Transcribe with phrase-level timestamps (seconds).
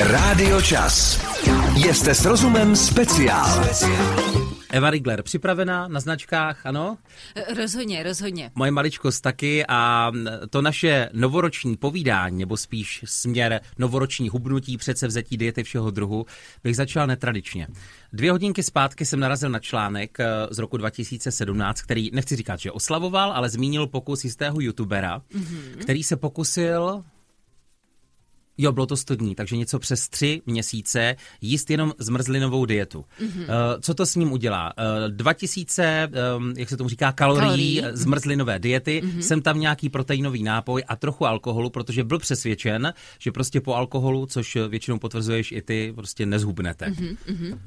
[0.00, 1.20] Rádio Čas.
[1.92, 3.64] Jste s rozumem speciál.
[4.70, 6.98] Eva Rigler, připravená na značkách, ano?
[7.56, 8.50] Rozhodně, rozhodně.
[8.54, 10.12] Moje maličkost taky a
[10.50, 16.26] to naše novoroční povídání, nebo spíš směr novoroční hubnutí, předsevzetí diety všeho druhu,
[16.64, 17.68] bych začal netradičně.
[18.12, 22.72] Dvě hodinky zpátky jsem narazil na článek eh, z roku 2017, který, nechci říkat, že
[22.72, 25.78] oslavoval, ale zmínil pokus jistého youtubera, mm-hmm.
[25.78, 27.04] který se pokusil
[28.58, 33.04] Jo, bylo to 100 dní, takže něco přes tři měsíce jíst jenom zmrzlinovou dietu.
[33.20, 33.46] Mm-hmm.
[33.80, 34.72] Co to s ním udělá?
[34.78, 37.98] Uh, 2000, um, jak se tomu říká, kalorií, kalorií.
[37.98, 39.18] zmrzlinové diety, mm-hmm.
[39.18, 44.26] jsem tam nějaký proteinový nápoj a trochu alkoholu, protože byl přesvědčen, že prostě po alkoholu,
[44.26, 46.86] což většinou potvrzuješ i ty, prostě nezhubnete.
[46.86, 47.58] Mm-hmm.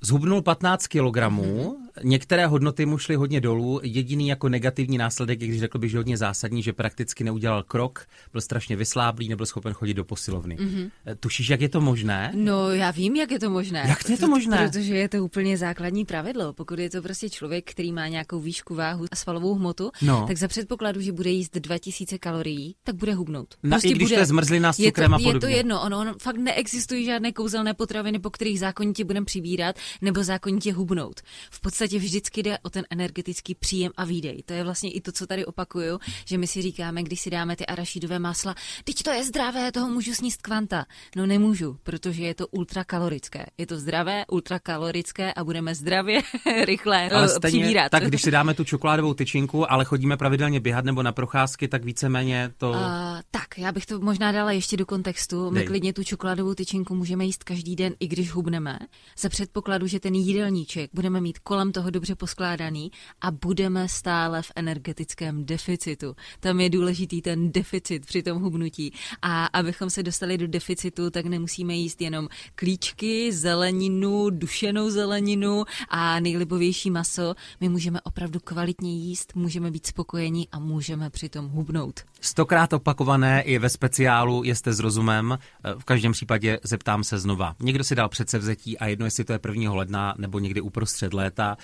[0.00, 1.93] Zhubnul 15 kilogramů, mm-hmm.
[2.02, 3.80] Některé hodnoty mu šly hodně dolů.
[3.82, 8.40] Jediný jako negativní následek, když řekl bych, že hodně zásadní, že prakticky neudělal krok, byl
[8.40, 10.56] strašně vysláblý, nebyl schopen chodit do posilovny.
[10.56, 10.90] Mm-hmm.
[11.20, 12.32] Tušíš, jak je to možné?
[12.34, 13.84] No, já vím, jak je to možné.
[13.88, 14.68] Jak je to možné?
[14.68, 16.52] Protože je to úplně základní pravidlo.
[16.52, 20.24] Pokud je to prostě člověk, který má nějakou výšku, váhu a svalovou hmotu, no.
[20.26, 23.54] tak za předpokladu, že bude jíst 2000 kalorií, tak bude hubnout.
[23.62, 25.36] No, prostě i když bude, to je zmrzlina s cukrem je to, a podobně.
[25.36, 29.76] Je to jedno, ono, ono fakt neexistují žádné kouzelné potraviny, po kterých zákonitě budeme přibírat
[30.00, 31.20] nebo zákonitě hubnout.
[31.50, 34.42] V podstatě vždycky jde o ten energetický příjem a výdej.
[34.42, 37.56] To je vlastně i to, co tady opakuju, že my si říkáme, když si dáme
[37.56, 38.54] ty arašidové másla,
[38.84, 40.86] teď to je zdravé, toho můžu sníst kvanta.
[41.16, 43.46] No nemůžu, protože je to ultrakalorické.
[43.58, 46.20] Je to zdravé, ultrakalorické a budeme zdravě
[46.64, 47.90] rychle ale stejně, přibírat.
[47.90, 51.84] Tak když si dáme tu čokoládovou tyčinku, ale chodíme pravidelně běhat nebo na procházky, tak
[51.84, 52.70] víceméně to...
[52.70, 52.76] Uh,
[53.30, 55.50] tak, já bych to možná dala ještě do kontextu.
[55.50, 55.66] My Dej.
[55.66, 58.78] klidně tu čokoládovou tyčinku můžeme jíst každý den, i když hubneme,
[59.18, 64.52] za předpokladu, že ten jídelníček budeme mít kolem toho dobře poskládaný a budeme stále v
[64.56, 66.16] energetickém deficitu.
[66.40, 68.92] Tam je důležitý ten deficit při tom hubnutí.
[69.22, 76.20] A abychom se dostali do deficitu, tak nemusíme jíst jenom klíčky, zeleninu, dušenou zeleninu a
[76.20, 77.34] nejlibovější maso.
[77.60, 82.00] My můžeme opravdu kvalitně jíst, můžeme být spokojení a můžeme přitom hubnout.
[82.20, 85.38] Stokrát opakované i ve speciálu Jste s rozumem.
[85.78, 87.54] V každém případě zeptám se znova.
[87.60, 89.72] Někdo si dal předsevzetí a jedno, jestli to je 1.
[89.74, 91.56] ledna nebo někdy uprostřed léta.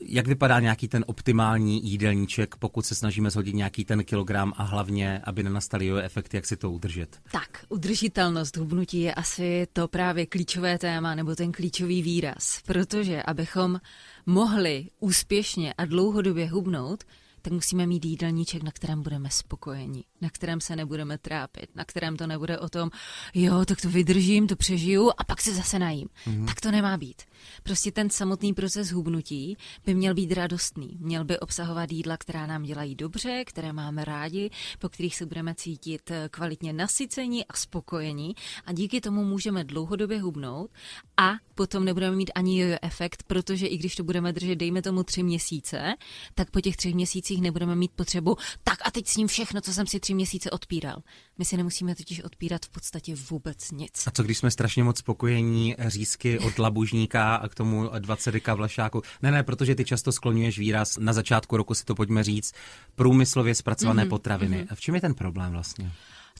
[0.00, 5.20] Jak vypadá nějaký ten optimální jídelníček, pokud se snažíme shodit nějaký ten kilogram a hlavně,
[5.24, 7.20] aby nenastaly jo efekty, jak si to udržet?
[7.32, 13.80] Tak, udržitelnost hubnutí je asi to právě klíčové téma nebo ten klíčový výraz, protože abychom
[14.26, 17.04] mohli úspěšně a dlouhodobě hubnout,
[17.42, 22.16] tak musíme mít jídelníček, na kterém budeme spokojeni, na kterém se nebudeme trápit, na kterém
[22.16, 22.90] to nebude o tom,
[23.34, 26.08] jo, tak to vydržím, to přežiju a pak se zase najím.
[26.26, 26.46] Mm-hmm.
[26.46, 27.22] Tak to nemá být.
[27.62, 30.98] Prostě ten samotný proces hubnutí by měl být radostný.
[31.00, 35.54] Měl by obsahovat jídla, která nám dělají dobře, které máme rádi, po kterých se budeme
[35.54, 40.70] cítit eh, kvalitně nasycení a spokojení a díky tomu můžeme dlouhodobě hubnout
[41.16, 45.02] a potom nebudeme mít ani jojo efekt, protože i když to budeme držet, dejme tomu
[45.02, 45.94] tři měsíce,
[46.34, 49.72] tak po těch třech měsících nebudeme mít potřebu, tak a teď s ním všechno, co
[49.72, 51.02] jsem si tři měsíce odpíral.
[51.38, 54.06] My si nemusíme totiž odpírat v podstatě vůbec nic.
[54.06, 58.54] A co když jsme strašně moc spokojení, řízky od labužníka a k tomu 20 deka
[58.54, 59.02] vlašáku?
[59.22, 62.54] Ne, ne, protože ty často skloňuješ výraz, na začátku roku si to pojďme říct,
[62.94, 64.56] průmyslově zpracované mm-hmm, potraviny.
[64.56, 64.66] Mm-hmm.
[64.70, 65.92] A v čem je ten problém vlastně?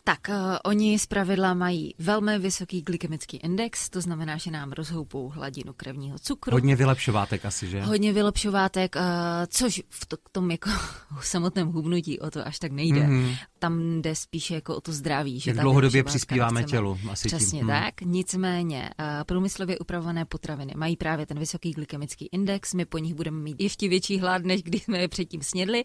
[0.05, 5.73] Tak, uh, oni pravidla mají velmi vysoký glykemický index, to znamená, že nám rozhoupou hladinu
[5.73, 6.53] krevního cukru.
[6.53, 7.83] Hodně vylepšovátek asi, že?
[7.83, 9.03] Hodně vylepšovátek, uh,
[9.49, 10.71] což v to, tom jako
[11.21, 13.01] v samotném hubnutí o to až tak nejde.
[13.01, 13.37] Mm-hmm.
[13.63, 15.41] Tam jde spíše jako o to zdraví.
[15.41, 16.99] Že Jak dlouhodobě přispíváme tělu.
[17.11, 17.69] Asi Přesně tím.
[17.69, 18.03] tak.
[18.03, 18.13] Hmm.
[18.13, 23.39] Nicméně uh, průmyslově upravené potraviny mají právě ten vysoký glykemický index, my po nich budeme
[23.39, 25.85] mít ještě větší hlad, než když jsme je předtím snědli.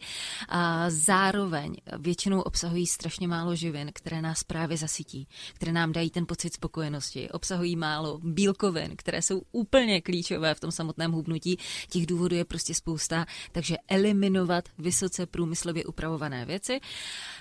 [0.49, 6.25] A zároveň většinou obsahují strašně málo živin, které nás právě zasytí, které nám dají ten
[6.25, 7.29] pocit spokojenosti.
[7.29, 11.57] Obsahují málo bílkovin, které jsou úplně klíčové v tom samotném hubnutí.
[11.89, 16.79] Těch důvodů je prostě spousta, takže eliminovat vysoce průmyslově upravované věci,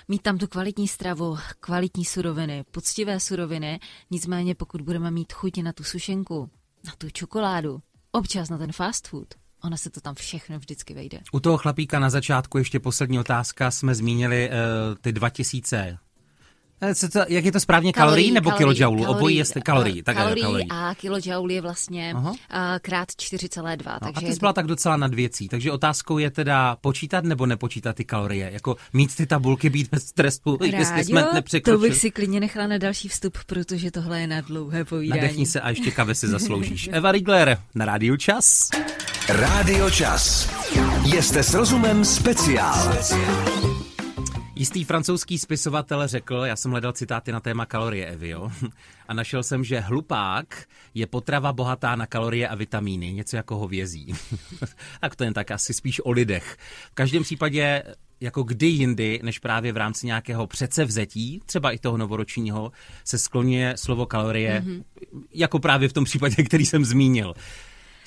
[0.07, 3.79] mít tam tu kvalitní stravu, kvalitní suroviny, poctivé suroviny,
[4.11, 6.49] nicméně pokud budeme mít chuť na tu sušenku,
[6.85, 7.81] na tu čokoládu,
[8.11, 9.27] občas na ten fast food,
[9.63, 11.19] Ono se to tam všechno vždycky vejde.
[11.31, 13.71] U toho chlapíka na začátku ještě poslední otázka.
[13.71, 15.97] Jsme zmínili uh, ty 2000 Eh,
[16.95, 19.05] co to, jak je to správně, kalorií, nebo kilojoulů?
[19.05, 20.03] Obojí je kalorií.
[20.03, 22.35] Tak kalorií, kalorií a kilojoule je vlastně uh,
[22.81, 23.93] krát 4,2.
[23.93, 24.55] No, takže a ty jsi byla to...
[24.55, 25.47] tak docela nad věcí.
[25.47, 28.49] Takže otázkou je teda počítat nebo nepočítat ty kalorie?
[28.53, 31.77] Jako mít ty tabulky, být bez stresu, Rádio, jestli jsme nepřekročili.
[31.77, 35.21] To bych si klidně nechala na další vstup, protože tohle je na dlouhé povídání.
[35.21, 36.89] Nadechni se a ještě kave si zasloužíš.
[36.91, 38.69] Eva Rigler na Rádiu Čas.
[39.29, 40.49] Rádio Čas.
[41.21, 42.93] Jste s rozumem speciál.
[42.93, 43.76] speciál.
[44.59, 48.51] Jistý francouzský spisovatel řekl, já jsem hledal citáty na téma kalorie, Evi, jo?
[49.07, 54.13] a našel jsem, že hlupák je potrava bohatá na kalorie a vitamíny, něco jako hovězí.
[55.01, 56.57] tak to jen tak asi spíš o lidech.
[56.91, 57.83] V každém případě
[58.21, 62.71] jako kdy jindy, než právě v rámci nějakého předsevzetí, třeba i toho novoročního,
[63.03, 64.83] se skloňuje slovo kalorie, mm-hmm.
[65.33, 67.33] jako právě v tom případě, který jsem zmínil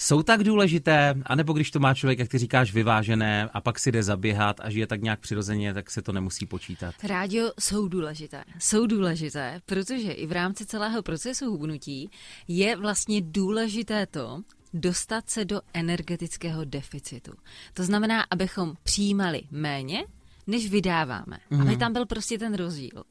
[0.00, 3.92] jsou tak důležité, anebo když to má člověk, jak ty říkáš, vyvážené a pak si
[3.92, 6.94] jde zaběhat a žije tak nějak přirozeně, tak se to nemusí počítat?
[7.02, 8.44] Rádio jsou důležité.
[8.58, 12.10] Jsou důležité, protože i v rámci celého procesu hubnutí
[12.48, 14.42] je vlastně důležité to,
[14.74, 17.32] dostat se do energetického deficitu.
[17.74, 20.04] To znamená, abychom přijímali méně,
[20.46, 21.38] než vydáváme.
[21.50, 21.60] Mm.
[21.60, 23.04] Aby tam byl prostě ten rozdíl.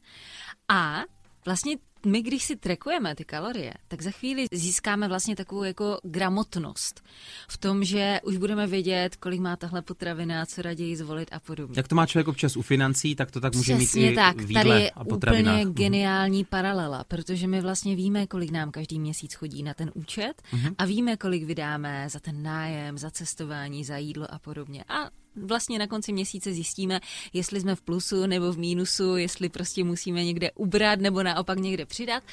[0.68, 1.02] A
[1.46, 7.04] vlastně my, když si trekujeme ty kalorie, tak za chvíli získáme vlastně takovou jako gramotnost
[7.50, 11.74] v tom, že už budeme vědět, kolik má tahle potravina, co raději zvolit a podobně.
[11.78, 14.38] Jak to má člověk občas u financí, tak to tak může Přesně mít i tak.
[14.38, 15.62] v Tady je a potravinách.
[15.62, 20.34] úplně geniální paralela, protože my vlastně víme, kolik nám každý měsíc chodí na ten účet
[20.54, 20.76] uh-huh.
[20.78, 24.84] a víme, kolik vydáme za ten nájem, za cestování, za jídlo a podobně.
[24.88, 25.10] A
[25.44, 27.00] vlastně na konci měsíce zjistíme,
[27.34, 31.86] jestli jsme v plusu nebo v mínusu, jestli prostě musíme někde ubrat nebo naopak někde
[31.86, 32.24] přidat.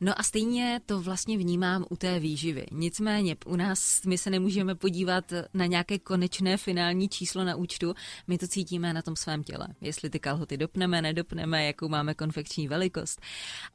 [0.00, 2.66] No a stejně to vlastně vnímám u té výživy.
[2.72, 7.94] Nicméně u nás my se nemůžeme podívat na nějaké konečné finální číslo na účtu,
[8.26, 9.68] my to cítíme na tom svém těle.
[9.80, 13.20] Jestli ty kalhoty dopneme, nedopneme, jakou máme konfekční velikost.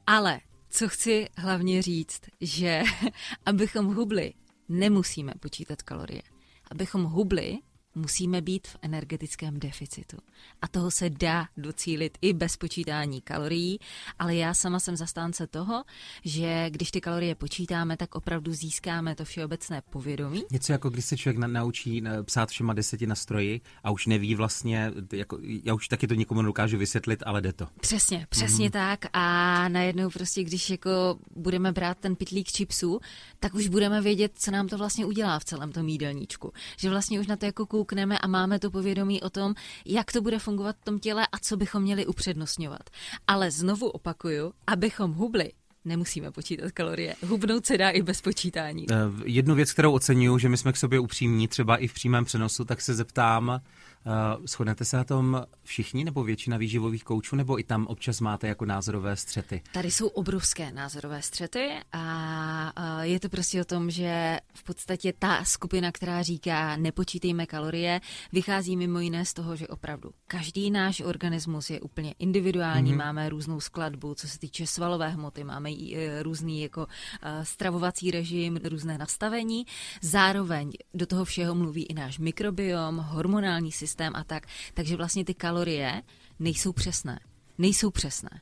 [0.06, 2.82] Ale co chci hlavně říct, že
[3.46, 4.32] abychom hubli,
[4.68, 6.22] nemusíme počítat kalorie.
[6.70, 7.58] Abychom hubli,
[7.98, 10.16] musíme být v energetickém deficitu.
[10.62, 13.78] A toho se dá docílit i bez počítání kalorií,
[14.18, 15.84] ale já sama jsem zastánce toho,
[16.24, 20.44] že když ty kalorie počítáme, tak opravdu získáme to všeobecné povědomí.
[20.52, 24.06] Něco jako když se člověk na, naučí eh, psát všema deseti na stroji a už
[24.06, 27.68] neví vlastně, jako, já už taky to nikomu nedokážu vysvětlit, ale jde to.
[27.80, 28.70] Přesně, přesně mm.
[28.70, 33.00] tak a najednou prostě, když jako budeme brát ten pitlík čipsů,
[33.40, 36.52] tak už budeme vědět, co nám to vlastně udělá v celém tom jídelníčku.
[36.76, 39.54] Že vlastně už na to jako koukneme a máme to povědomí o tom,
[39.86, 42.90] jak to bude fungovat v tom těle a co bychom měli upřednostňovat.
[43.26, 45.52] Ale znovu opakuju, abychom hubli,
[45.84, 47.14] nemusíme počítat kalorie.
[47.26, 48.86] Hubnout se dá i bez počítání.
[48.90, 48.94] Eh,
[49.24, 52.64] jednu věc, kterou oceňuju, že my jsme k sobě upřímní, třeba i v přímém přenosu,
[52.64, 53.60] tak se zeptám,
[54.06, 58.48] Uh, shodnete se na tom všichni nebo většina výživových koučů, nebo i tam občas máte
[58.48, 59.62] jako názorové střety?
[59.72, 65.12] Tady jsou obrovské názorové střety a uh, je to prostě o tom, že v podstatě
[65.18, 68.00] ta skupina, která říká nepočítejme kalorie,
[68.32, 72.98] vychází mimo jiné z toho, že opravdu každý náš organismus je úplně individuální, mm-hmm.
[72.98, 76.86] máme různou skladbu, co se týče svalové hmoty, máme i uh, různý jako uh,
[77.42, 79.66] stravovací režim, různé nastavení.
[80.02, 84.46] Zároveň do toho všeho mluví i náš mikrobiom, hormonální systém, systém a tak.
[84.74, 86.02] Takže vlastně ty kalorie
[86.38, 87.20] nejsou přesné.
[87.58, 88.40] Nejsou přesné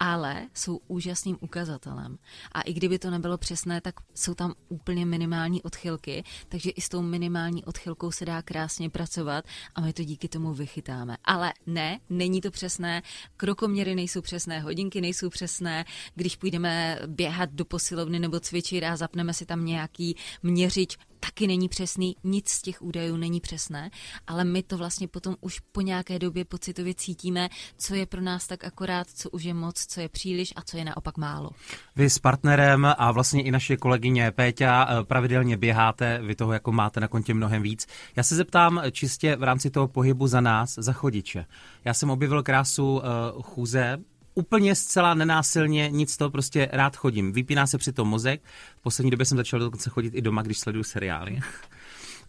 [0.00, 2.18] ale jsou úžasným ukazatelem.
[2.52, 6.88] A i kdyby to nebylo přesné, tak jsou tam úplně minimální odchylky, takže i s
[6.88, 9.44] tou minimální odchylkou se dá krásně pracovat
[9.74, 11.16] a my to díky tomu vychytáme.
[11.24, 13.02] Ale ne, není to přesné,
[13.36, 15.84] krokoměry nejsou přesné, hodinky nejsou přesné,
[16.14, 21.68] když půjdeme běhat do posilovny nebo cvičit a zapneme si tam nějaký měřič, taky není
[21.68, 23.90] přesný, nic z těch údajů není přesné,
[24.26, 28.46] ale my to vlastně potom už po nějaké době pocitově cítíme, co je pro nás
[28.46, 31.50] tak akorát, co už je moc, co je příliš a co je naopak málo.
[31.96, 36.72] Vy s partnerem a vlastně i naše kolegyně Péťa eh, pravidelně běháte, vy toho jako
[36.72, 37.86] máte na kontě mnohem víc.
[38.16, 41.46] Já se zeptám čistě v rámci toho pohybu za nás, za chodiče.
[41.84, 43.02] Já jsem objevil krásu uh,
[43.42, 43.98] chůze
[44.38, 47.32] úplně zcela nenásilně, nic to prostě rád chodím.
[47.32, 48.40] Vypíná se při tom mozek.
[48.78, 51.40] V poslední době jsem začal dokonce chodit i doma, když sleduju seriály.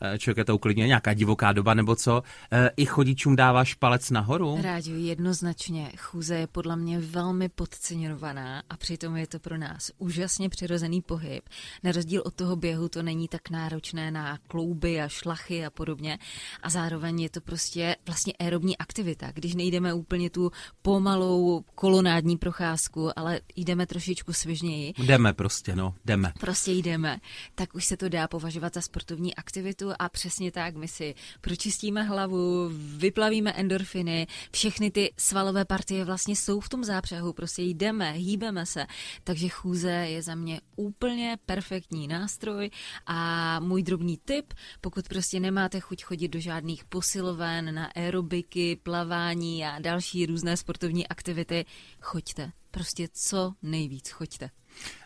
[0.01, 2.23] Eh, člověk je to uklidně, nějaká divoká doba nebo co.
[2.51, 4.57] Eh, I chodičům dáváš palec nahoru?
[4.61, 5.91] Rádio, jednoznačně.
[5.97, 11.49] Chůze je podle mě velmi podceňovaná a přitom je to pro nás úžasně přirozený pohyb.
[11.83, 16.19] Na rozdíl od toho běhu to není tak náročné na klouby a šlachy a podobně.
[16.63, 19.31] A zároveň je to prostě vlastně aerobní aktivita.
[19.33, 20.51] Když nejdeme úplně tu
[20.81, 24.93] pomalou kolonádní procházku, ale jdeme trošičku svěžněji.
[24.97, 26.33] Jdeme prostě, no, jdeme.
[26.39, 27.19] Prostě jdeme.
[27.55, 32.03] Tak už se to dá považovat za sportovní aktivitu a přesně tak, my si pročistíme
[32.03, 38.65] hlavu, vyplavíme endorfiny, všechny ty svalové partie vlastně jsou v tom zápřehu, prostě jdeme, hýbeme
[38.65, 38.85] se,
[39.23, 42.69] takže chůze je za mě úplně perfektní nástroj
[43.05, 49.65] a můj drobný tip, pokud prostě nemáte chuť chodit do žádných posiloven, na aerobiky, plavání
[49.65, 51.65] a další různé sportovní aktivity,
[52.01, 52.51] choďte.
[52.77, 54.49] Prostě co nejvíc choďte.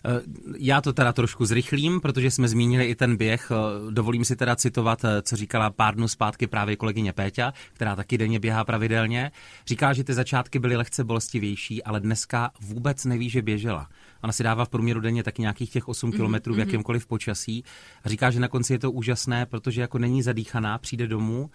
[0.06, 0.10] Eh,
[0.58, 3.52] Já to teda trošku zrychlím, protože jsme zmínili i ten běh.
[3.52, 7.96] Eh, Dovolím si teda citovat, eh, co říkala pár dnů zpátky právě kolegyně Péťa, která
[7.96, 9.32] taky denně běhá pravidelně.
[9.68, 13.90] Říká, že ty začátky byly lehce bolestivější, ale dneska vůbec neví, že běžela.
[14.24, 17.64] Ona si dává v průměru denně taky nějakých těch 8 kilometrů v jakémkoliv počasí
[18.04, 21.50] a říká, že na konci je to úžasné, protože jako není zadýchaná, přijde domů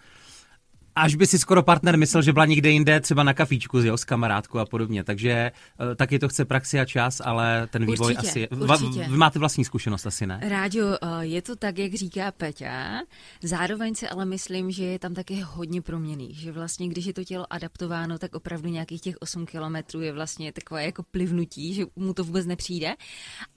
[0.97, 4.03] Až by si skoro partner myslel, že byla někde jinde, třeba na kafíčku jo, s
[4.03, 5.03] kamarádkou a podobně.
[5.03, 8.47] Takže eh, taky to chce praxi a čas, ale ten vývoj Určitě, asi...
[8.49, 9.07] určitě.
[9.09, 10.39] Vy máte vlastní zkušenost asi, ne?
[10.43, 13.01] Rádio, eh, je to tak, jak říká Peťa,
[13.43, 17.23] zároveň si ale myslím, že je tam taky hodně proměný, že vlastně, když je to
[17.23, 22.13] tělo adaptováno, tak opravdu nějakých těch 8 kilometrů je vlastně takové jako plivnutí, že mu
[22.13, 22.95] to vůbec nepřijde,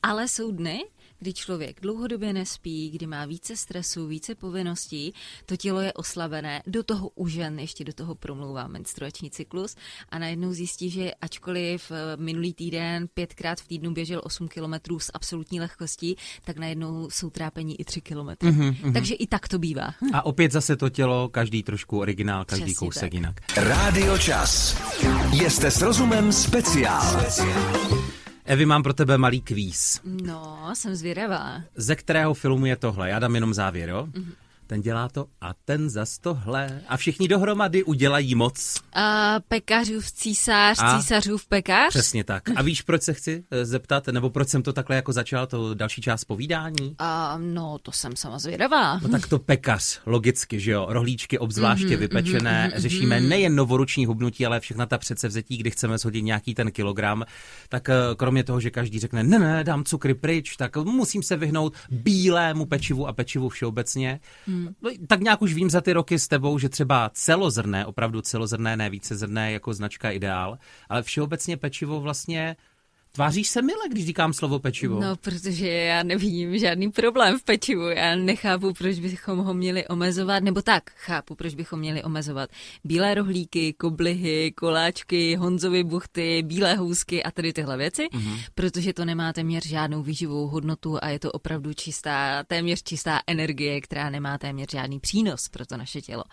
[0.03, 0.85] ale jsou dny,
[1.21, 5.15] kdy člověk dlouhodobě nespí, kdy má více stresu, více povinností,
[5.47, 9.77] to tělo je oslabené, do toho u žen ještě do toho promlouvá menstruační cyklus
[10.09, 15.11] a najednou zjistí, že ačkoliv eh, minulý týden pětkrát v týdnu běžel 8 kilometrů s
[15.15, 18.51] absolutní lehkostí, tak najednou jsou trápení i 3 kilometry.
[18.51, 18.93] Mm-hmm.
[18.93, 19.95] Takže i tak to bývá.
[20.13, 23.15] A opět zase to tělo, každý trošku originál, každý Přesně kousek tak.
[23.15, 23.37] jinak.
[23.57, 24.77] Rádio Čas.
[25.33, 27.21] Jste s rozumem speciál.
[28.51, 30.01] Evi, mám pro tebe malý kvíz.
[30.05, 31.63] No, jsem zvědavá.
[31.77, 33.09] Ze kterého filmu je tohle?
[33.09, 34.09] Já dám jenom závěr, jo?
[34.13, 34.33] Mm-hmm.
[34.71, 36.81] Ten dělá to a ten zas tohle.
[36.89, 38.77] A všichni dohromady udělají moc.
[38.93, 40.99] A pekařův císař, A?
[40.99, 41.89] císařův pekař?
[41.89, 42.43] Přesně tak.
[42.57, 45.75] A víš, proč se chci eh, zeptat, nebo proč jsem to takhle jako začal, to
[45.75, 46.95] další část povídání?
[46.99, 48.99] A, no, to jsem sama zvědavá.
[48.99, 53.55] No tak to pekař, logicky, že jo, rohlíčky obzvláště Mhm, mm-hmm, vypečené, mm-hmm, řešíme nejen
[53.55, 57.25] novoroční hubnutí, ale všechna ta předsevzetí, kdy chceme shodit nějaký ten kilogram,
[57.69, 61.37] tak eh, kromě toho, že každý řekne, ne, ne, dám cukry pryč, tak musím se
[61.37, 64.21] vyhnout bílému pečivu a pečivu všeobecně.
[64.47, 64.60] Hmm.
[64.61, 65.07] Mm.
[65.07, 68.91] Tak nějak už vím za ty roky s tebou, že třeba celozrné, opravdu celozrné, ne
[68.91, 72.57] vícezrné, jako značka ideál, ale všeobecně pečivo vlastně
[73.13, 75.01] Tváříš se mile, když říkám slovo pečivo.
[75.01, 77.83] No, protože já nevidím žádný problém v pečivu.
[77.83, 82.51] Já nechápu, proč bychom ho měli omezovat, nebo tak, chápu, proč bychom měli omezovat
[82.85, 88.39] bílé rohlíky, koblihy, koláčky, honzovy buchty, bílé housky a tedy tyhle věci, mm-hmm.
[88.55, 93.81] protože to nemá téměř žádnou výživovou hodnotu a je to opravdu čistá, téměř čistá energie,
[93.81, 96.25] která nemá téměř žádný přínos pro to naše tělo.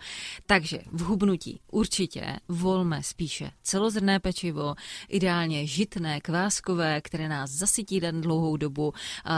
[0.46, 4.74] Takže v hubnutí určitě volme spíše celozrné pečivo,
[5.08, 6.20] ideálně žitné,
[6.68, 8.92] kváskové, které nás zasytí na dlouhou dobu,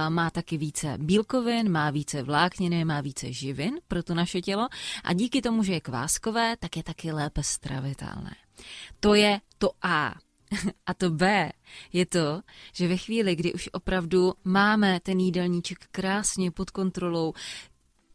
[0.09, 4.69] má taky více bílkovin, má více vlákniny, má více živin pro to naše tělo
[5.05, 8.35] a díky tomu, že je kváskové, tak je taky lépe stravitelné.
[9.01, 10.15] To je to A.
[10.87, 11.53] A to B
[11.93, 12.43] je to,
[12.75, 17.33] že ve chvíli, kdy už opravdu máme ten jídelníček krásně pod kontrolou,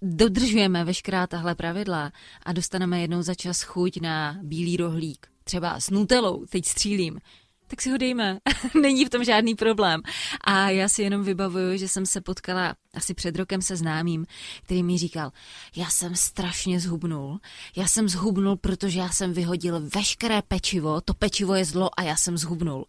[0.01, 2.11] dodržujeme veškerá tahle pravidla
[2.43, 7.19] a dostaneme jednou za čas chuť na bílý rohlík, třeba s nutelou, teď střílím,
[7.67, 8.39] tak si ho dejme.
[8.81, 10.01] Není v tom žádný problém.
[10.41, 14.25] A já si jenom vybavuju, že jsem se potkala asi před rokem se známým,
[14.63, 15.31] který mi říkal,
[15.75, 17.39] já jsem strašně zhubnul.
[17.75, 22.15] Já jsem zhubnul, protože já jsem vyhodil veškeré pečivo, to pečivo je zlo a já
[22.15, 22.85] jsem zhubnul.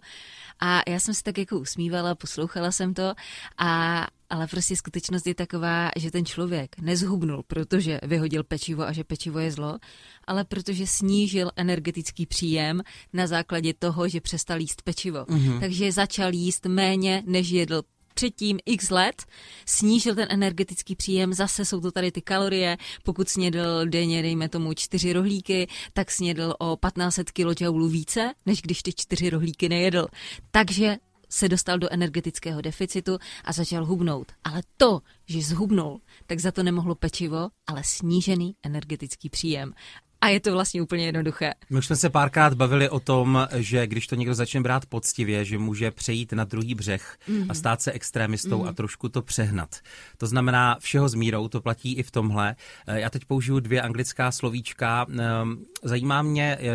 [0.61, 3.15] A já jsem se tak jako usmívala, poslouchala jsem to,
[3.59, 9.05] a, ale prostě skutečnost je taková, že ten člověk nezhubnul, protože vyhodil pečivo a že
[9.05, 9.79] pečivo je zlo,
[10.27, 12.83] ale protože snížil energetický příjem
[13.13, 15.19] na základě toho, že přestal jíst pečivo.
[15.19, 15.61] Mm-hmm.
[15.61, 17.83] Takže začal jíst méně, než jedl
[18.17, 19.23] předtím x let,
[19.67, 24.75] snížil ten energetický příjem, zase jsou to tady ty kalorie, pokud snědl denně, dejme tomu,
[24.75, 30.07] čtyři rohlíky, tak snědl o 1500 kJ více, než když ty čtyři rohlíky nejedl.
[30.51, 30.97] Takže
[31.31, 34.33] se dostal do energetického deficitu a začal hubnout.
[34.45, 39.73] Ale to, že zhubnul, tak za to nemohlo pečivo, ale snížený energetický příjem.
[40.21, 41.53] A je to vlastně úplně jednoduché.
[41.71, 45.45] My už jsme se párkrát bavili o tom, že když to někdo začne brát poctivě,
[45.45, 47.47] že může přejít na druhý břeh mm.
[47.49, 48.69] a stát se extrémistou mm.
[48.69, 49.77] a trošku to přehnat.
[50.19, 52.57] To znamená všeho s mírou, to platí i v tomhle.
[52.87, 55.07] Eh, Já teď použiju dvě anglická slovíčka.
[55.19, 56.67] Ehm, Zajímá mě, eh,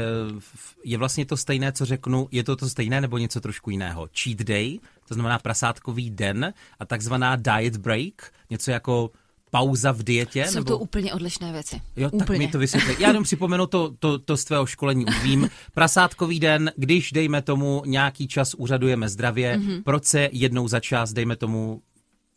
[0.83, 4.09] je vlastně to stejné, co řeknu, je to to stejné nebo něco trošku jiného?
[4.23, 9.11] Cheat day, to znamená prasátkový den a takzvaná diet break, něco jako
[9.51, 10.45] pauza v dietě?
[10.47, 10.67] Jsou nebo...
[10.71, 11.81] to úplně odlišné věci.
[11.95, 12.25] Jo, úplně.
[12.27, 12.95] tak mi to vysvětli.
[12.99, 15.49] Já jenom připomenu to, to, to z tvého školení už vím.
[15.73, 19.67] Prasátkový den, když dejme tomu nějaký čas úřadujeme zdravě, Mhm.
[19.69, 19.83] mm-hmm.
[19.83, 21.81] proč se jednou za čas, dejme tomu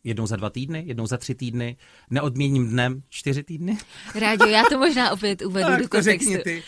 [0.04, 1.76] jednou za dva týdny, jednou za tři týdny,
[2.10, 3.78] neodměním dnem čtyři týdny?
[4.14, 6.10] Rádio, já to možná opět uvedu Tak do to kontextu.
[6.30, 6.62] řekni ty.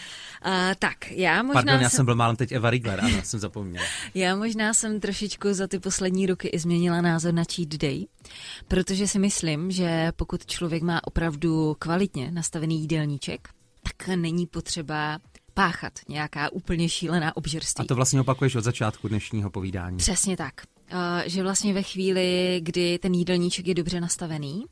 [0.46, 3.40] Uh, tak, já možná, Pardon, já jsem, jsem byl málem teď Eva Rigler, ano, jsem
[3.40, 3.82] zapomněl.
[4.14, 8.06] já možná jsem trošičku za ty poslední roky i změnila názor na cheat day,
[8.68, 13.48] protože si myslím, že pokud člověk má opravdu kvalitně nastavený jídelníček,
[13.82, 15.18] tak není potřeba
[15.54, 17.84] páchat nějaká úplně šílená obžerství.
[17.84, 19.96] A to vlastně opakuješ od začátku dnešního povídání.
[19.96, 20.54] Přesně tak.
[21.26, 24.64] že vlastně ve chvíli, kdy ten jídelníček je dobře nastavený,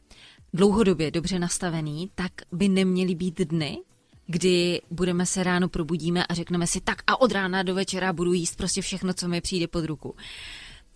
[0.52, 3.78] dlouhodobě dobře nastavený, tak by neměly být dny,
[4.26, 8.32] kdy budeme se ráno probudíme a řekneme si tak a od rána do večera budu
[8.32, 10.14] jíst prostě všechno, co mi přijde pod ruku.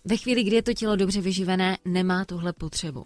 [0.05, 3.05] Ve chvíli, kdy je to tělo dobře vyživené, nemá tuhle potřebu.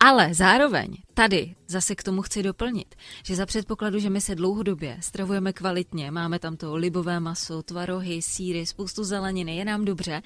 [0.00, 2.94] Ale zároveň tady zase k tomu chci doplnit,
[3.24, 8.22] že za předpokladu, že my se dlouhodobě stravujeme kvalitně, máme tam to libové maso, tvarohy,
[8.22, 10.22] síry, spoustu zeleniny, je nám dobře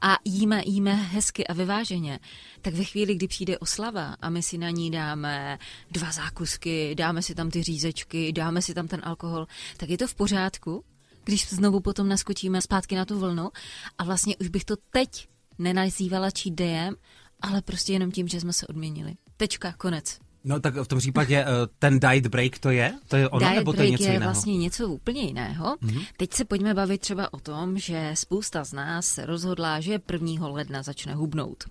[0.00, 2.18] a jíme, jíme hezky a vyváženě,
[2.62, 5.58] tak ve chvíli, kdy přijde oslava a my si na ní dáme
[5.90, 9.46] dva zákusky, dáme si tam ty řízečky, dáme si tam ten alkohol,
[9.76, 10.84] tak je to v pořádku,
[11.24, 13.50] když znovu potom naskočíme zpátky na tu vlnu
[13.98, 16.94] a vlastně už bych to teď nenazývala cheat dayem,
[17.40, 19.14] ale prostě jenom tím, že jsme se odměnili.
[19.36, 20.18] Tečka, konec.
[20.44, 21.46] No tak v tom případě eh,
[21.78, 22.94] ten diet break to je?
[23.08, 24.24] To je ono, diet nebo to break je něco je jiného?
[24.24, 25.76] vlastně něco úplně jiného.
[25.76, 26.06] Mm-hmm.
[26.16, 30.48] Teď se pojďme bavit třeba o tom, že spousta z nás se rozhodla, že 1.
[30.48, 31.64] ledna začne hubnout.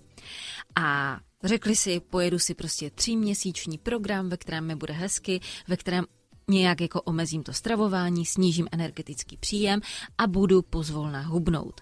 [0.76, 6.06] A řekli si, pojedu si prostě tříměsíční program, ve kterém mi bude hezky, ve kterém
[6.48, 9.82] nějak jako omezím to stravování, snížím energetický příjem
[10.18, 11.82] a budu pozvolna hubnout.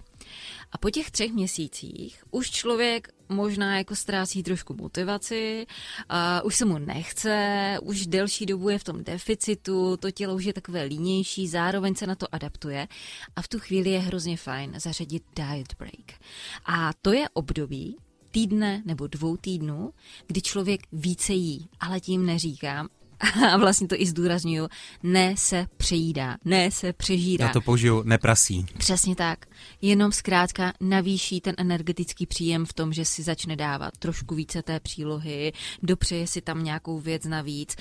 [0.71, 5.65] A po těch třech měsících už člověk možná jako ztrácí trošku motivaci,
[6.11, 10.43] uh, už se mu nechce, už delší dobu je v tom deficitu, to tělo už
[10.43, 12.87] je takové línější, zároveň se na to adaptuje
[13.35, 16.19] a v tu chvíli je hrozně fajn zařadit diet break.
[16.65, 17.97] A to je období,
[18.31, 19.93] týdne nebo dvou týdnů,
[20.27, 22.89] kdy člověk více jí, ale tím neříkám,
[23.53, 24.67] a vlastně to i zdůraznuju,
[25.03, 27.45] ne se přejídá, ne se přežírá.
[27.45, 28.65] Já to použiju neprasí.
[28.77, 29.45] Přesně tak.
[29.81, 34.79] Jenom zkrátka navýší ten energetický příjem v tom, že si začne dávat trošku více té
[34.79, 35.53] přílohy,
[35.83, 37.75] dopřeje si tam nějakou věc navíc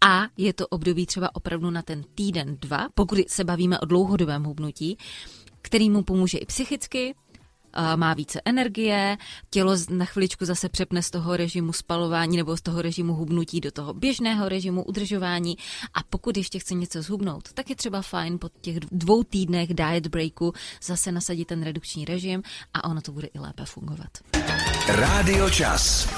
[0.00, 4.44] a je to období třeba opravdu na ten týden, dva, pokud se bavíme o dlouhodobém
[4.44, 4.98] hubnutí,
[5.62, 7.14] který mu pomůže i psychicky,
[7.96, 9.16] má více energie,
[9.50, 13.70] tělo na chviličku zase přepne z toho režimu spalování nebo z toho režimu hubnutí do
[13.70, 15.56] toho běžného režimu udržování
[15.94, 20.06] a pokud ještě chce něco zhubnout, tak je třeba fajn po těch dvou týdnech diet
[20.06, 22.42] breaku zase nasadit ten redukční režim
[22.74, 24.10] a ono to bude i lépe fungovat.
[24.88, 26.08] Rádio Čas.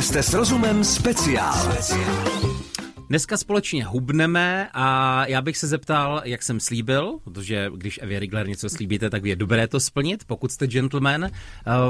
[0.00, 1.76] Jste s rozumem speciál.
[3.08, 8.48] Dneska společně hubneme a já bych se zeptal, jak jsem slíbil, protože když Evě Rigler
[8.48, 11.30] něco slíbíte, tak je dobré to splnit, pokud jste gentleman.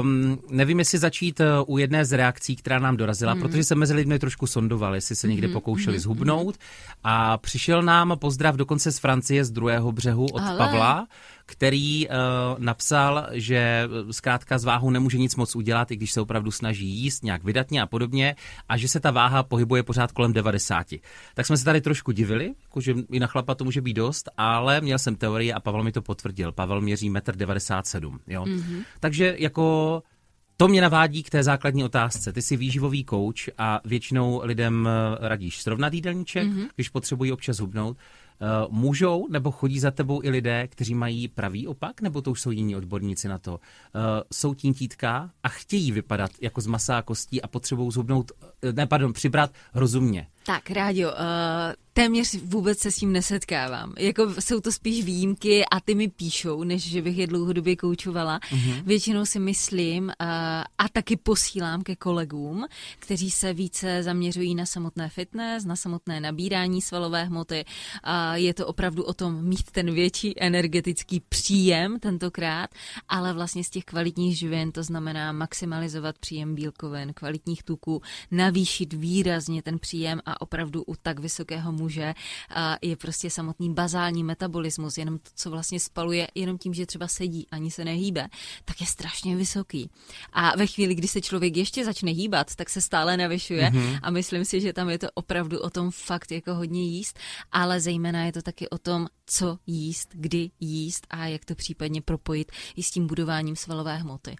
[0.01, 3.41] Um, nevím, jestli začít uh, u jedné z reakcí, která nám dorazila, mm.
[3.41, 5.53] protože se mezi lidmi trošku sondoval, jestli se někde mm.
[5.53, 6.01] pokoušeli mm.
[6.01, 6.55] zhubnout.
[7.03, 10.57] A přišel nám pozdrav dokonce z Francie, z druhého břehu od Ale.
[10.57, 11.07] Pavla,
[11.49, 12.13] který uh,
[12.57, 16.87] napsal, že eh, zkrátka z váhu nemůže nic moc udělat, i když se opravdu snaží
[16.87, 18.35] jíst nějak vydatně a podobně,
[18.69, 20.87] a že se ta váha pohybuje pořád kolem 90.
[21.33, 24.81] Tak jsme se tady trošku divili, že i na chlapa to může být dost, ale
[24.81, 26.51] měl jsem teorii a Pavel mi to potvrdil.
[26.51, 28.19] Pavel měří 1,97 m.
[28.27, 28.43] Jo?
[28.43, 28.83] Mm-hmm.
[28.99, 30.03] Takže jako
[30.57, 32.33] to mě navádí k té základní otázce.
[32.33, 36.67] Ty jsi výživový kouč a většinou lidem eh, radíš srovnat jídelníček, mm-hmm.
[36.75, 37.97] když potřebují občas hubnout.
[38.41, 42.41] Uh, můžou nebo chodí za tebou i lidé, kteří mají pravý opak, nebo to už
[42.41, 43.51] jsou jiní odborníci na to?
[43.51, 43.59] Uh,
[44.33, 48.31] jsou títka a chtějí vypadat jako z masa a kostí a potřebují zhubnout,
[48.71, 50.27] ne, pardon, přibrat rozumně.
[50.45, 51.15] Tak, Rádio, uh,
[51.99, 53.93] téměř vůbec se s tím nesetkávám.
[53.97, 58.39] Jako jsou to spíš výjimky a ty mi píšou, než že bych je dlouhodobě koučovala.
[58.39, 58.83] Uh-huh.
[58.83, 60.11] Většinou si myslím uh,
[60.77, 62.65] a taky posílám ke kolegům,
[62.99, 67.65] kteří se více zaměřují na samotné fitness, na samotné nabírání svalové hmoty.
[67.65, 72.69] Uh, je to opravdu o tom mít ten větší energetický příjem tentokrát,
[73.09, 79.61] ale vlastně z těch kvalitních živin to znamená maximalizovat příjem bílkovin, kvalitních tuků, navýšit výrazně
[79.61, 82.13] ten příjem a opravdu u tak vysokého muže
[82.81, 87.47] je prostě samotný bazální metabolismus, jenom to, co vlastně spaluje, jenom tím, že třeba sedí,
[87.51, 88.27] ani se nehýbe,
[88.65, 89.89] tak je strašně vysoký.
[90.33, 93.99] A ve chvíli, kdy se člověk ještě začne hýbat, tak se stále navyšuje mm-hmm.
[94.03, 97.19] a myslím si, že tam je to opravdu o tom fakt jako hodně jíst,
[97.51, 102.01] ale zejména je to taky o tom, co jíst, kdy jíst a jak to případně
[102.01, 104.35] propojit i s tím budováním svalové hmoty.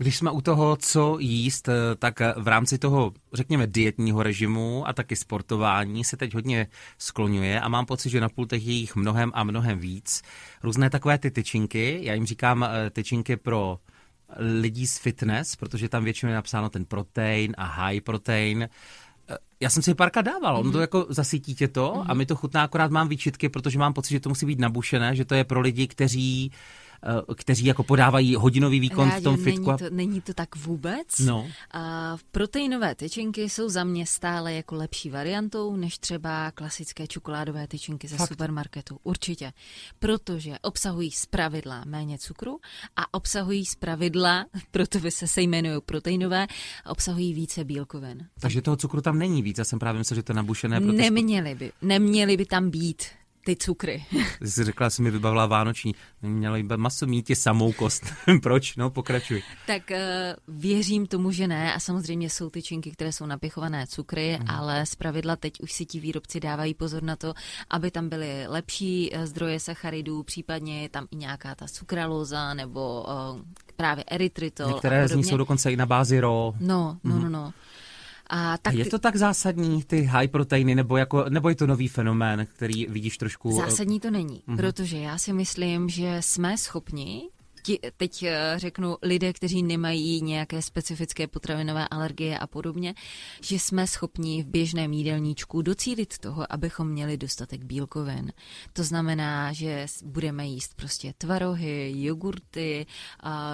[0.00, 4.88] Když jsme u toho, co jíst, eh, tak eh, v rámci toho, řekněme, dietního režimu
[4.88, 6.66] a taky sportování se teď hodně
[6.98, 10.22] skloňuje a mám pocit, že na pultech je jich mnohem a mnohem víc.
[10.62, 13.78] Různé takové ty tyčinky, já jim říkám eh, tyčinky pro
[14.60, 18.68] lidí z fitness, protože tam většinou je napsáno ten protein a high protein.
[19.60, 20.80] Já jsem si párka dával, on to mhm.
[20.80, 24.20] jako zasytí tě to a mi to chutná, akorát mám výčitky, protože mám pocit, že
[24.20, 26.87] to musí být nabušené, že to je pro lidi, kteří eh,
[27.36, 29.66] kteří jako podávají hodinový výkon Rádě, v tom fitku.
[29.70, 31.18] Není to, není to tak vůbec.
[31.18, 31.46] No.
[31.72, 38.08] A proteinové tyčinky jsou za mě stále jako lepší variantou, než třeba klasické čokoládové tyčinky
[38.08, 38.28] ze Fakt?
[38.28, 38.98] supermarketu.
[39.02, 39.52] Určitě.
[39.98, 42.60] Protože obsahují z pravidla méně cukru
[42.96, 46.46] a obsahují z pravidla, proto by se se jmenují proteinové,
[46.84, 48.26] a obsahují více bílkovin.
[48.40, 49.58] Takže toho cukru tam není víc.
[49.58, 50.80] Já jsem právě myslel, že to je nabušené.
[50.80, 53.02] Proto Neměly by, neměly by tam být
[53.48, 54.04] ty cukry.
[54.38, 55.94] Ty jsi řekla, že mi vybavila vánoční.
[56.22, 58.04] Měla by maso mít je samou kost.
[58.42, 58.76] Proč?
[58.76, 59.42] No, pokračuj.
[59.66, 64.50] Tak eh, věřím tomu, že ne a samozřejmě jsou tyčinky, které jsou napěchované cukry, Mhm.
[64.50, 67.34] ale z pravidla teď už si ti výrobci dávají pozor na to,
[67.70, 73.06] aby tam byly lepší eh, zdroje sacharidů, případně je tam i nějaká ta sukralóza nebo
[73.08, 73.42] eh,
[73.76, 76.54] právě erytritol Některé z nich jsou dokonce i na bázi ro.
[76.60, 77.52] No, no, no, no.
[78.28, 81.54] A A tak je ty- to tak zásadní, ty high proteiny, nebo, jako, nebo je
[81.54, 83.52] to nový fenomén, který vidíš trošku...
[83.56, 87.22] Zásadní to není, protože já si myslím, že jsme schopni,
[87.68, 92.94] ti, teď eh, řeknu lidé, kteří nemají nějaké specifické potravinové alergie a podobně,
[93.42, 98.32] že jsme schopni v běžném jídelníčku docílit toho, abychom měli dostatek bílkovin.
[98.72, 102.86] To znamená, že budeme jíst prostě tvarohy, jogurty,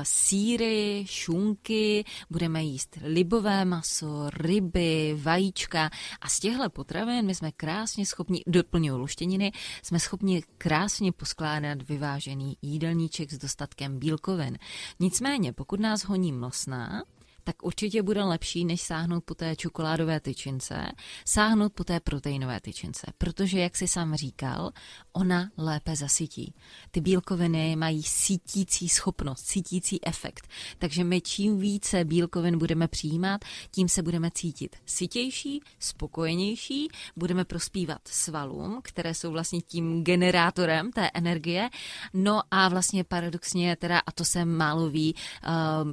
[0.02, 8.06] síry, šunky, budeme jíst libové maso, ryby, vajíčka a z těchto potravin my jsme krásně
[8.06, 14.58] schopni, doplňují luštěniny, jsme schopni krásně poskládat vyvážený jídelníček s dostatkem bílkovin.
[15.00, 17.02] Nicméně, pokud nás honí mlsná,
[17.44, 20.92] tak určitě bude lepší, než sáhnout po té čokoládové tyčince,
[21.24, 24.70] sáhnout po té proteinové tyčince, protože, jak si sám říkal,
[25.12, 26.54] ona lépe zasytí.
[26.90, 33.88] Ty bílkoviny mají sítící schopnost, sítící efekt, takže my čím více bílkovin budeme přijímat, tím
[33.88, 41.70] se budeme cítit sytější, spokojenější, budeme prospívat svalům, které jsou vlastně tím generátorem té energie,
[42.14, 45.48] no a vlastně paradoxně teda, a to se málo ví, eh,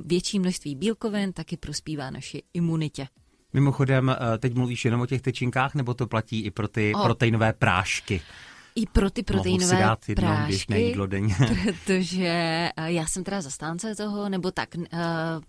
[0.05, 3.07] větší množství bílkovin taky prospívá naší imunitě.
[3.53, 7.03] Mimochodem, eh, teď mluvíš jenom o těch tyčinkách, nebo to platí i pro ty O.
[7.03, 8.21] proteinové prášky?
[8.75, 11.35] I pro ty Mohu proteinové si dát jedno běžné prášky, jídlo denně.
[11.85, 12.25] protože
[12.77, 14.83] eh, já jsem teda zastánce toho, nebo tak uh,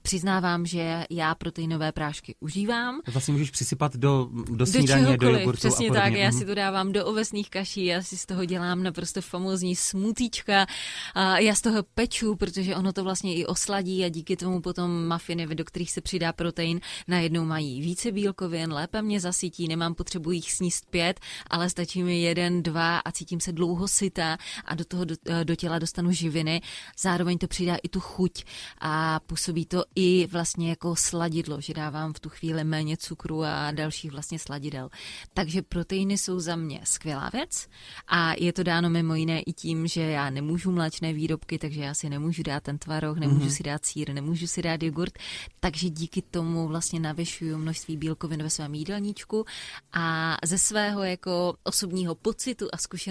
[0.03, 3.01] přiznávám, že já proteinové prášky užívám.
[3.09, 6.39] Vlastně můžeš přisypat do, do Do snídaně, do čehokoliv, jogurtu přesně a tak, já Mhm.
[6.39, 10.67] si to dávám do ovesných kaší, já si z toho dělám naprosto famózní smutíčka,
[11.15, 15.07] a já z toho peču, protože ono to vlastně i osladí a díky tomu potom
[15.07, 20.31] mafiny, do kterých se přidá protein, najednou mají více bílkovin, lépe mě zasytí, nemám potřebu
[20.31, 24.85] jich sníst pět, ale stačí mi jeden, dva a cítím se dlouho sytá a do
[24.85, 26.61] toho do, do těla dostanu živiny.
[26.99, 28.45] Zároveň to přidá i tu chuť
[28.79, 33.71] a působí to i vlastně jako sladidlo, že dávám v tu chvíli méně cukru a
[33.71, 34.89] dalších vlastně sladidel.
[35.35, 37.67] Takže proteiny jsou za mě skvělá věc
[38.09, 41.95] a je to dáno mimo jiné i tím, že já nemůžu mléčné výrobky, takže já
[41.95, 43.57] si nemůžu dát ten tvaroh, nemůžu mm-hmm.
[43.57, 45.19] si dát sír, nemůžu si dát jogurt,
[45.61, 49.45] takže díky tomu vlastně navyšuju množství bílkovin ve svém jídelníčku
[49.93, 53.02] a ze svého jako osobního pocitu a zkušenosti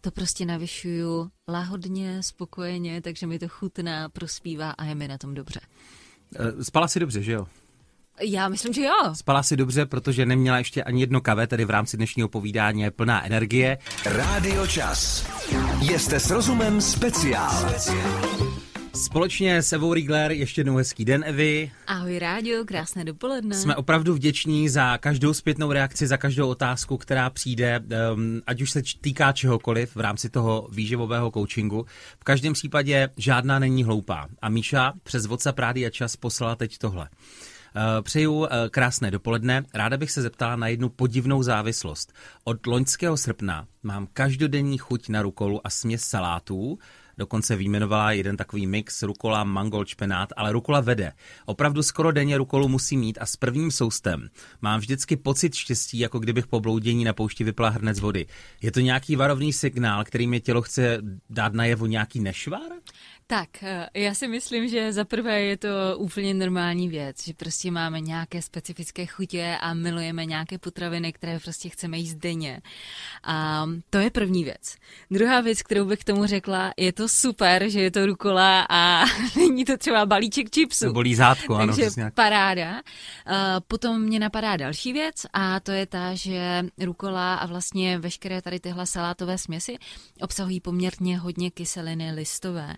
[0.00, 5.34] to prostě navyšuju lahodně, spokojeně, takže mi to chutná, prospívá a je mi na tom
[5.34, 5.60] dobře.
[6.36, 7.46] Eh, Spala si dobře, že jo?
[8.22, 9.14] Já myslím, že jo.
[9.14, 12.90] Spala si dobře, protože neměla ještě ani jedno kafe, tedy v rámci dnešního povídání je
[12.90, 13.78] plná energie.
[14.04, 15.26] Rádio Čas.
[15.80, 17.74] Jste s rozumem speciál.
[18.94, 21.70] Společně s Evou Riegler ještě jednou hezký den, Evi.
[21.86, 23.56] Ahoj rádio, krásné dopoledne.
[23.56, 27.80] Jsme opravdu vděční za každou zpětnou reakci, za každou otázku, která přijde,
[28.14, 31.86] um, ať už se týká čehokoliv v rámci toho výživového coachingu.
[32.20, 34.28] V každém případě žádná není hloupá.
[34.42, 37.08] A Míša přes WhatsApp Rádia Čas poslala teď tohle.
[37.76, 39.64] Uh, Přeju uh, krásné dopoledne.
[39.74, 42.12] Ráda bych se zeptala na jednu podivnou závislost.
[42.44, 46.78] Od loňského srpna mám každodenní chuť na rukolu a směs salátů,
[47.20, 51.12] Dokonce výjmenovala jeden takový mix rukola, mangold, špenát, ale rukola vede.
[51.46, 54.28] Opravdu skoro denně rukolu musím mít a s prvním soustem
[54.62, 58.26] mám vždycky pocit štěstí, jako kdybych po bloudění na poušti vypila hrnec vody.
[58.62, 60.98] Je to nějaký varovný signál, který mi tělo chce
[61.30, 62.72] dát najevo nějaký nešvar?
[63.30, 67.70] Tak, eh, já si myslím, že za prvé je to úplně normální věc, že prostě
[67.70, 72.60] máme nějaké specifické chutě a milujeme nějaké potraviny, které prostě chceme jíst denně.
[73.24, 74.76] A to je první věc.
[75.10, 79.04] Druhá věc, kterou bych k tomu řekla, je to super, že je to rukola a
[79.36, 80.84] není to třeba balíček čipsů.
[80.84, 82.02] Nebo lízátko, ano, Takže přesně.
[82.02, 82.14] jak.
[82.14, 82.70] paráda.
[82.72, 82.82] Uh,
[83.68, 88.60] potom mě napadá další věc a to je ta, že rukola a vlastně veškeré tady
[88.60, 89.76] tyhle salátové směsi
[90.20, 92.76] obsahují poměrně hodně kyseliny listové.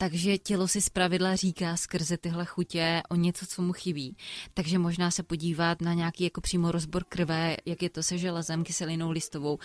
[0.00, 4.16] Takže tělo si zpravidla říká skrze tyhle chutě o něco, co mu chybí.
[4.54, 8.64] Takže možná se podívat na nějaký jako přímo rozbor krve, jak je to se železem,
[8.64, 9.60] kyselinou listovou, uh,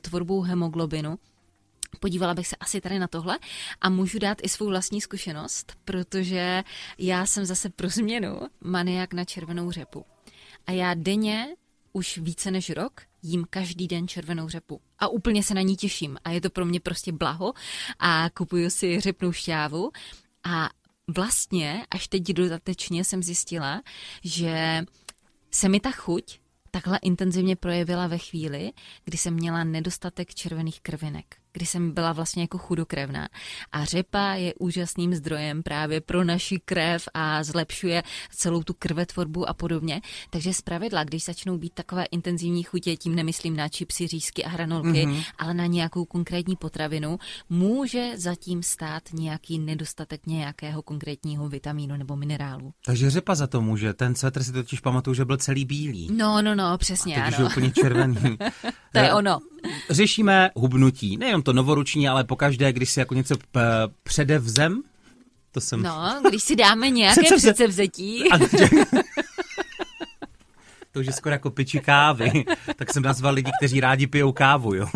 [0.00, 1.18] tvorbou hemoglobinu
[2.00, 3.38] Podívala bych se asi tady na tohle
[3.80, 6.62] a můžu dát i svou vlastní zkušenost, protože
[6.98, 10.04] já jsem zase pro změnu maniak na červenou řepu.
[10.66, 11.56] A já denně
[11.92, 14.80] už více než rok jím každý den červenou řepu.
[14.98, 16.16] A úplně se na ní těším.
[16.24, 17.52] A je to pro mě prostě blaho.
[17.98, 19.90] A kupuju si řepnou šťávu.
[20.44, 20.68] A
[21.08, 23.82] vlastně až teď dodatečně jsem zjistila,
[24.24, 24.84] že
[25.50, 26.38] se mi ta chuť
[26.70, 28.72] takhle intenzivně projevila ve chvíli,
[29.04, 33.28] kdy jsem měla nedostatek červených krvinek kdy jsem byla vlastně jako chudokrevná.
[33.72, 39.54] A řepa je úžasným zdrojem právě pro naši krev a zlepšuje celou tu krvetvorbu a
[39.54, 40.00] podobně.
[40.30, 44.48] Takže z pravidla, když začnou být takové intenzivní chutě, tím nemyslím na čipsy, řízky a
[44.48, 45.24] hranolky, mm-hmm.
[45.38, 52.72] ale na nějakou konkrétní potravinu, může zatím stát nějaký nedostatek nějakého konkrétního vitamínu nebo minerálu.
[52.86, 53.94] Takže řepa za to může.
[53.94, 56.08] Ten cvetr si totiž pamatuju, že byl celý bílý.
[56.16, 57.22] No, no, no, přesně.
[57.22, 57.44] A teď ano.
[57.44, 58.38] je úplně červený.
[58.92, 59.38] to je ono.
[59.90, 61.16] Řešíme hubnutí.
[61.16, 63.60] Nejenom to novoroční, ale pokaždé, když si jako něco p-
[64.02, 64.82] předevzem,
[65.52, 65.82] to jsem...
[65.82, 68.24] No, když si dáme nějaké Předsevze- předsevzetí.
[68.32, 68.38] A,
[70.92, 72.44] to už je skoro jako piči kávy.
[72.76, 74.86] Tak jsem nazval lidi, kteří rádi pijou kávu, jo?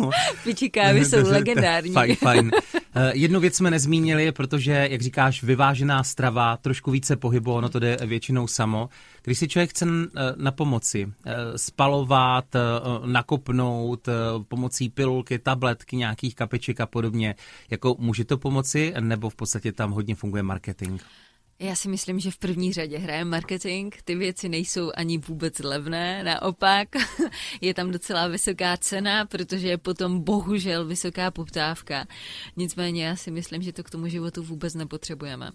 [0.44, 1.92] Piči kávy jsou legendární.
[1.92, 2.50] Fajn, fajn.
[2.94, 7.78] Eh, Jednu věc jsme nezmínili, protože, jak říkáš, vyvážená strava, trošku více pohybu, ono to
[7.78, 8.88] jde většinou samo.
[9.22, 12.44] Když si člověk chce eh, na pomoci eh, spalovat,
[13.04, 14.08] nakopnout
[14.48, 17.34] pomocí pilulky, tabletky, nějakých kapiček a podobně,
[17.70, 21.00] jako může to pomoci, nebo v podstatě tam hodně funguje marketing?
[21.58, 23.94] Já si myslím, že v první řadě hraje marketing.
[24.04, 26.88] Ty věci nejsou ani vůbec levné, naopak
[27.60, 32.06] je tam docela vysoká cena, protože je potom bohužel vysoká poptávka.
[32.56, 35.50] Nicméně já si myslím, že to k tomu životu vůbec nepotřebujeme.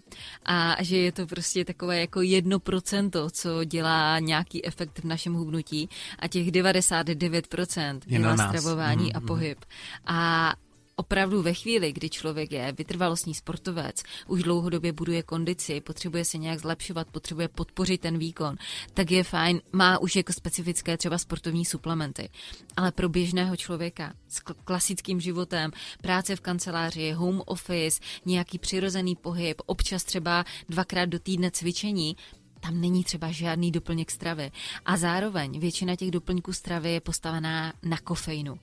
[0.46, 5.34] A že je to prostě takové jako jedno procento, co dělá nějaký efekt v našem
[5.34, 9.66] hubnutí a těch 99% Je na dělá stravování Mhm, a pohyb.
[10.06, 10.54] A
[11.00, 16.60] opravdu ve chvíli, kdy člověk je vytrvalostní sportovec, už dlouhodobě buduje kondici, potřebuje se nějak
[16.60, 18.56] zlepšovat, potřebuje podpořit ten výkon,
[18.94, 22.30] tak je fajn, má už jako specifické třeba sportovní suplementy.
[22.78, 29.16] Ale pro běžného člověka s kl- klasickým životem, práce v kanceláři, home office, nějaký přirozený
[29.16, 32.16] pohyb, občas třeba dvakrát do týdne cvičení,
[32.60, 34.52] tam není třeba žádný doplněk stravy.
[34.86, 38.60] A zároveň většina těch doplňků stravy je postavená na kofeinu.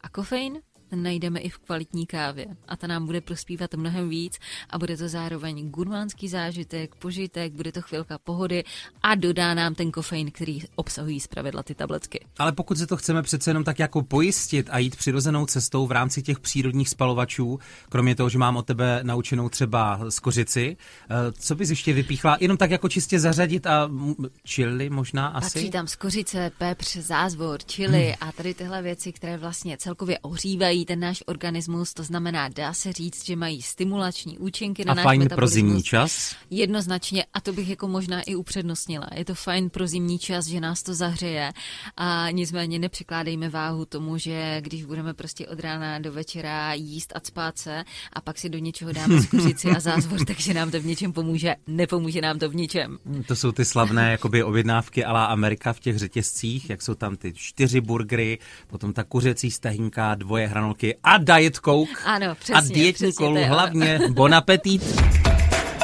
[0.00, 4.38] A kofein ten najdeme i v kvalitní kávě a ta nám bude prospívat mnohem víc
[4.70, 8.64] a bude to zároveň gurmánský zážitek, požitek, bude to chvilka pohody
[9.02, 12.26] a dodá nám ten kofein, který obsahují zpravidla ty tabletky.
[12.38, 15.92] Ale pokud se to chceme přece jenom tak jako pojistit a jít přirozenou cestou v
[15.92, 20.76] rámci těch přírodních spalovačů, kromě toho, že mám od tebe naučenou třeba z kořici,
[21.10, 22.36] eh, co bys ještě vypíchla?
[22.40, 23.90] Jenom tak jako čistě zařadit a
[24.48, 25.44] chili možná asi?
[25.44, 28.28] Patří tam skořice, pepř, zázvor, chili hmm.
[28.28, 32.92] a tady tyhle věci, které vlastně celkově ohřívají ten náš organismus, to znamená, dá se
[32.92, 36.36] říct, že mají stimulační účinky na a náš fajn pro zimní čas?
[36.50, 39.06] Jednoznačně, a to bych jako možná i upřednostnila.
[39.14, 41.52] Je to fajn pro zimní čas, že nás to zahřeje
[41.96, 47.20] a nicméně nepřikládejme váhu tomu, že když budeme prostě od rána do večera jíst a
[47.24, 50.86] spát se a pak si do něčeho dáme skuřici a zázvor, takže nám to v
[50.86, 52.98] něčem pomůže, nepomůže nám to v ničem.
[53.26, 57.32] To jsou ty slavné jakoby objednávky ala Amerika v těch řetězcích, jak jsou tam ty
[57.34, 60.69] čtyři burgery, potom ta kuřecí stehínka, dvoje hranolky
[61.02, 61.92] a diet coke.
[62.04, 64.82] Ano, a přesně, dietní přesně, kolu, hlavně bon appetit.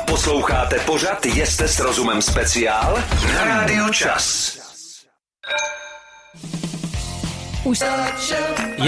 [0.07, 3.03] Posloucháte pořad Jeste s rozumem speciál
[3.35, 4.57] na Rádiu Čas.
[7.67, 7.79] Už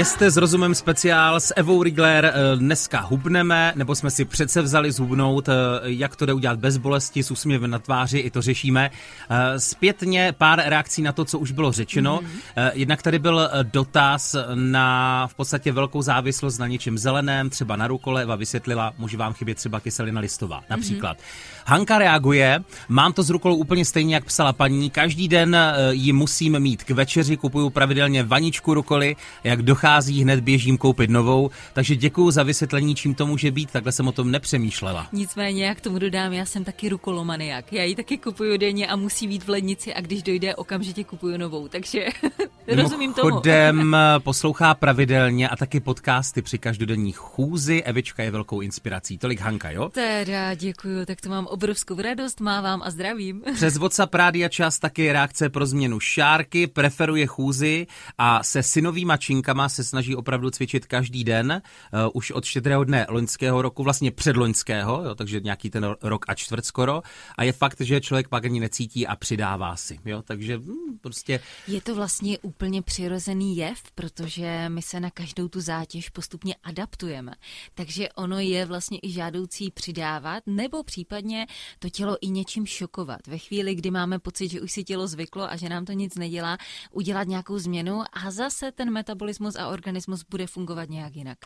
[0.02, 2.24] Jste s rozumem speciál s Evou Rigler.
[2.34, 6.76] eh, Dneska hubneme, nebo jsme si přece vzali zhubnout, eh, jak to jde udělat bez
[6.76, 8.90] bolesti, s úsměvem na tváři, i to řešíme.
[9.30, 12.20] Eh, Zpětně pár reakcí na to, co už bylo řečeno.
[12.22, 12.70] Mm-hmm.
[12.74, 18.22] Jednak tady byl dotaz na v podstatě velkou závislost na něčem zeleném, třeba na rukole.
[18.22, 21.16] Eva vysvětlila, může vám chybět třeba kyselina listová, například.
[21.16, 21.62] Mm-hmm.
[21.66, 24.90] Hanka reaguje, mám to s rukolou úplně stejně, jak psala paní.
[24.90, 25.56] Každý den
[25.90, 31.50] ji musím mít k večeři, kupuju pravidelně vaničku rukoly, jak dochází, hned běžím koupit novou.
[31.72, 35.08] Takže děkuji za vysvětlení, čím to může být, takhle jsem o tom nepřemýšlela.
[35.12, 37.72] Nicméně, jak tomu dodám, já jsem taky rukolomaniak.
[37.72, 41.36] Já ji taky kupuju denně a musí být v lednici a když dojde, okamžitě kupuju
[41.36, 41.68] novou.
[41.68, 42.06] Takže
[42.68, 43.26] rozumím tomu.
[43.26, 47.82] Mimochodem poslouchá pravidelně a taky podcasty při každodenní chůzi.
[47.82, 49.18] Evička je velkou inspirací.
[49.18, 49.88] Tolik Hanka, jo?
[49.88, 53.42] Teda, děkuju, tak to mám obrovskou radost, mávám a zdravím.
[53.54, 57.86] Přes WhatsApp Rádia Čas taky reakce pro změnu šárky, preferuje chůzi
[58.18, 62.84] a se se synovýma činkama se snaží opravdu cvičit každý den, uh, už od štědrého
[62.84, 67.02] dne loňského roku, vlastně předloňského, jo, takže nějaký ten rok a čtvrt skoro.
[67.36, 69.98] A je fakt, že člověk pak ani necítí a přidává si.
[70.04, 71.40] Jo, takže hm, prostě...
[71.66, 77.32] Je to vlastně úplně přirozený jev, protože my se na každou tu zátěž postupně adaptujeme.
[77.74, 81.46] Takže ono je vlastně i žádoucí přidávat, nebo případně
[81.78, 83.26] to tělo i něčím šokovat.
[83.26, 86.14] Ve chvíli, kdy máme pocit, že už si tělo zvyklo a že nám to nic
[86.14, 86.58] nedělá,
[86.92, 91.38] udělat nějakou změnu a zase ten metabolismus a organismus bude fungovat nějak jinak.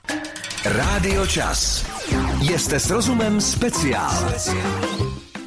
[0.64, 1.86] Rádio Čas.
[2.56, 4.32] Jste s rozumem speciál.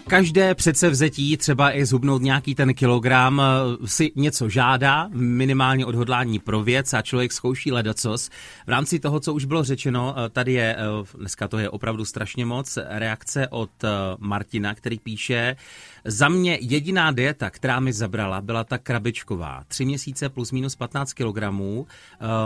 [0.07, 6.63] Každé předsevzetí, třeba i zhubnout nějaký ten kilogram, eh, si něco žádá, minimálně odhodlání pro
[6.63, 8.29] věc a člověk zkouší ledacos.
[8.65, 12.05] V rámci toho, co už bylo řečeno, eh, tady je, eh, dneska to je opravdu
[12.05, 13.71] strašně moc, reakce od
[14.19, 15.55] Martina, který píše,
[16.05, 19.63] za mě jediná dieta, která mi zabrala, byla ta krabičková.
[19.67, 21.87] Tři měsíce plus minus 15 kilogramů.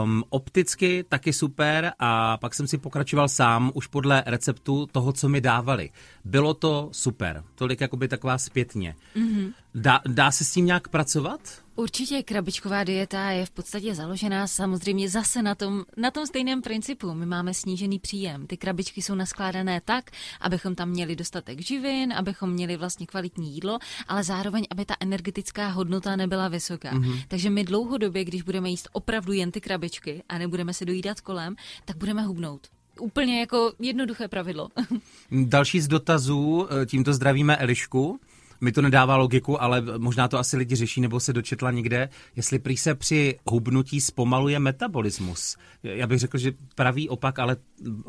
[0.03, 5.29] Um, opticky taky super a pak jsem si pokračoval sám už podle receptu toho, co
[5.29, 5.89] mi dávali.
[6.25, 7.43] Bylo to super.
[7.59, 8.95] Tolik jakoby taková zpětně.
[9.15, 9.53] Mm-hmm.
[9.75, 11.39] Dá, dá se s tím nějak pracovat?
[11.75, 17.13] Určitě krabičková dieta je v podstatě založená samozřejmě zase na tom, na tom stejném principu.
[17.13, 18.47] My máme snížený příjem.
[18.47, 23.79] Ty krabičky jsou naskládané tak, abychom tam měli dostatek živin, abychom měli vlastně kvalitní jídlo,
[24.07, 26.93] ale zároveň, aby ta energetická hodnota nebyla vysoká.
[26.93, 27.23] Mm-hmm.
[27.27, 31.55] Takže my dlouhodobě, když budeme jíst opravdu jen ty krabičky a nebudeme se dojídat kolem,
[31.85, 32.67] tak budeme hubnout
[32.99, 34.69] úplně jako jednoduché pravidlo.
[35.31, 38.19] Další z dotazů, eh, tímto zdravíme Elišku
[38.61, 42.59] mi to nedává logiku, ale možná to asi lidi řeší nebo se dočetla někde, jestli
[42.59, 45.57] prý se při hubnutí zpomaluje metabolismus.
[45.83, 47.57] Já bych řekl, že pravý opak, ale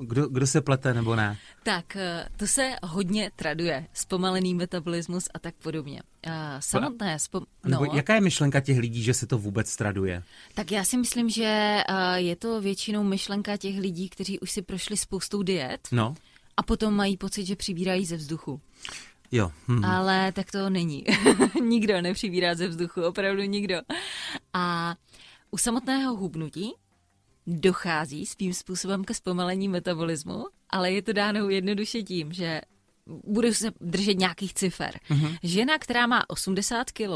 [0.00, 1.38] kdo, kdo se plete nebo ne?
[1.62, 3.86] Tak, eh, to se hodně traduje.
[3.92, 6.02] Zpomalený metabolismus a tak podobně.
[6.60, 7.42] Samotné spom...
[7.64, 7.84] no.
[7.94, 10.22] jaká je myšlenka těch lidí, že se to vůbec traduje?
[10.54, 11.84] Tak já si myslím, že eh,
[12.14, 15.88] je to většinou myšlenka těch lidí, kteří už si prošli spoustou diet.
[15.92, 16.14] No.
[16.56, 18.60] A potom mají pocit, že přibírají ze vzduchu.
[19.32, 19.52] Jo.
[19.68, 19.84] Hm.
[19.84, 21.04] Ale tak to není.
[21.62, 23.76] nikdo nepřibírá ze vzduchu, opravdu nikdo.
[24.52, 24.94] A
[25.50, 26.72] u samotného hubnutí
[27.46, 32.60] dochází svým způsobem ke zpomalení metabolismu, ale je to dáno jednoduše tím, že
[33.06, 35.00] budu se držet nějakých cifer.
[35.10, 35.38] Mm-hmm.
[35.42, 37.10] Žena, která má 80 kg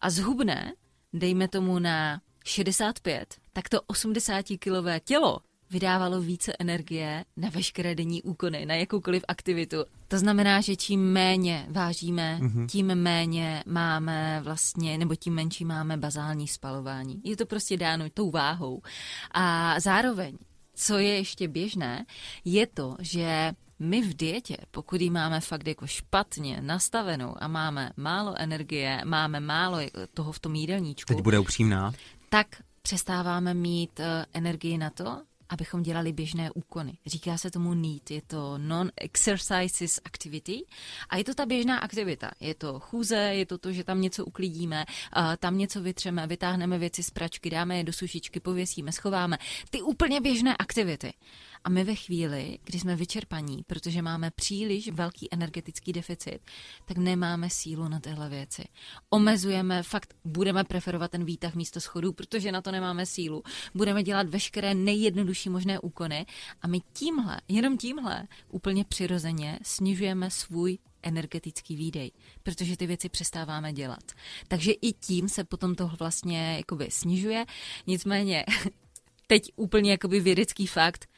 [0.00, 0.72] a zhubne,
[1.12, 5.38] dejme tomu na 65, tak to 80-kilové tělo
[5.70, 9.76] vydávalo více energie na veškeré denní úkony, na jakoukoliv aktivitu.
[10.08, 12.66] To znamená, že čím méně vážíme, mm-hmm.
[12.66, 17.20] tím méně máme vlastně, nebo tím menší máme bazální spalování.
[17.24, 18.82] Je to prostě dáno tou váhou.
[19.30, 20.38] A zároveň,
[20.74, 22.06] co je ještě běžné,
[22.44, 27.90] je to, že my v dietě, pokud ji máme fakt jako špatně nastavenou a máme
[27.96, 29.78] málo energie, máme málo
[30.14, 31.14] toho v tom jídelníčku.
[31.14, 31.92] Teď bude upřímná.
[32.28, 32.46] Tak
[32.82, 36.98] přestáváme mít uh, energii na to, abychom dělali běžné úkony.
[37.06, 40.64] Říká se tomu NEAT, je to Non-Exercises Activity
[41.08, 42.30] a je to ta běžná aktivita.
[42.40, 44.84] Je to chůze, je to to, že tam něco uklidíme,
[45.38, 49.38] tam něco vytřeme, vytáhneme věci z pračky, dáme je do sušičky, pověsíme, schováme.
[49.70, 51.12] Ty úplně běžné aktivity.
[51.64, 56.38] A my ve chvíli, kdy jsme vyčerpaní, protože máme příliš velký energetický deficit,
[56.84, 58.64] tak nemáme sílu na tyhle věci.
[59.10, 63.42] Omezujeme, fakt budeme preferovat ten výtah místo schodů, protože na to nemáme sílu.
[63.74, 66.26] Budeme dělat veškeré nejjednodušší možné úkony
[66.62, 72.10] a my tímhle, jenom tímhle, úplně přirozeně snižujeme svůj energetický výdej,
[72.42, 74.12] protože ty věci přestáváme dělat.
[74.48, 77.44] Takže i tím se potom to vlastně jakoby snižuje.
[77.86, 78.44] Nicméně
[79.26, 81.08] teď úplně jakoby vědecký fakt,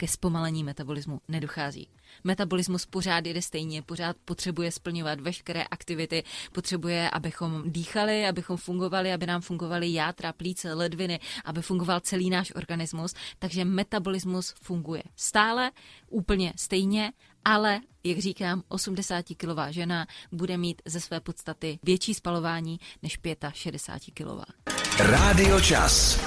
[0.00, 1.88] ke zpomalení metabolismu nedochází.
[2.24, 9.26] Metabolismus pořád jede stejně, pořád potřebuje splňovat veškeré aktivity, potřebuje, abychom dýchali, abychom fungovali, aby
[9.26, 15.70] nám fungovaly játra, plíce, ledviny, aby fungoval celý náš organismus, takže metabolismus funguje stále,
[16.08, 17.12] úplně stejně,
[17.44, 24.79] ale, jak říkám, 80-kilová žena bude mít ze své podstaty větší spalování než 65-kilová.
[25.02, 26.20] Rádio Čas.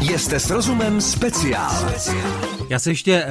[0.00, 1.92] Jste s rozumem speciál.
[2.68, 3.28] Já se ještě eh,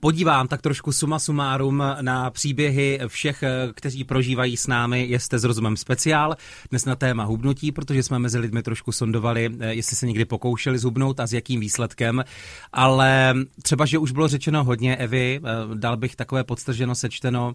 [0.00, 5.44] podívám tak trošku suma sumárum na příběhy všech, eh, kteří prožívají s námi Jste s
[5.44, 6.36] rozumem speciál.
[6.70, 10.78] Dnes na téma hubnutí, protože jsme mezi lidmi trošku sondovali, eh, jestli se někdy pokoušeli
[10.78, 12.24] zhubnout a s jakým výsledkem.
[12.72, 15.40] Ale třeba, že už bylo řečeno hodně, Evy,
[15.74, 17.54] dal bych takové podstrženo sečteno,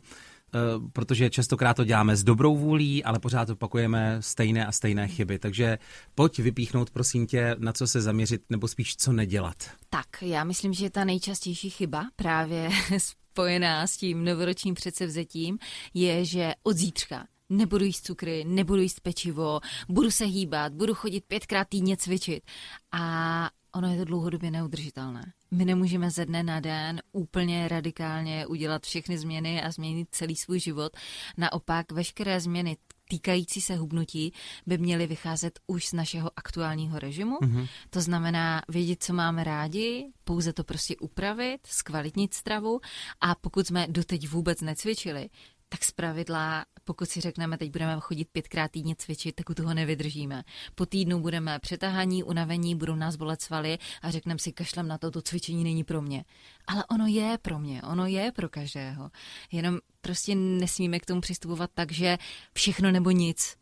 [0.93, 5.39] protože častokrát to děláme s dobrou vůlí, ale pořád opakujeme stejné a stejné chyby.
[5.39, 5.77] Takže
[6.15, 9.55] pojď vypíchnout, prosím tě, na co se zaměřit, nebo spíš co nedělat.
[9.89, 15.57] Tak, já myslím, že ta nejčastější chyba právě spojená s tím novoročním předsevzetím
[15.93, 19.59] je, že od zítřka nebudu jíst cukry, nebudu jíst pečivo,
[19.89, 22.43] budu se hýbat, budu chodit pětkrát týdně cvičit.
[22.91, 25.33] A ono je to dlouhodobě neudržitelné.
[25.53, 30.59] My nemůžeme ze dne na den úplně radikálně udělat všechny změny a změnit celý svůj
[30.59, 30.97] život.
[31.37, 32.77] Naopak veškeré změny
[33.09, 34.33] týkající se hubnutí
[34.65, 37.37] by měly vycházet už z našeho aktuálního režimu.
[37.39, 37.67] Mm-hmm.
[37.89, 42.79] To znamená vědět, co máme rádi, pouze to prostě upravit, zkvalitnit stravu
[43.21, 45.29] a pokud jsme doteď vůbec necvičili,
[45.71, 50.43] tak zpravidla, pokud si řekneme, teď budeme chodit pětkrát týdně cvičit, tak u toho nevydržíme.
[50.75, 55.11] Po týdnu budeme přetahaní, unavení, budou nás bolet svaly a řekneme si, kašlem na to,
[55.11, 56.25] to cvičení není pro mě.
[56.67, 59.11] Ale ono je pro mě, ono je pro každého.
[59.51, 62.17] Jenom prostě nesmíme k tomu přistupovat tak, že
[62.53, 63.60] všechno nebo nic.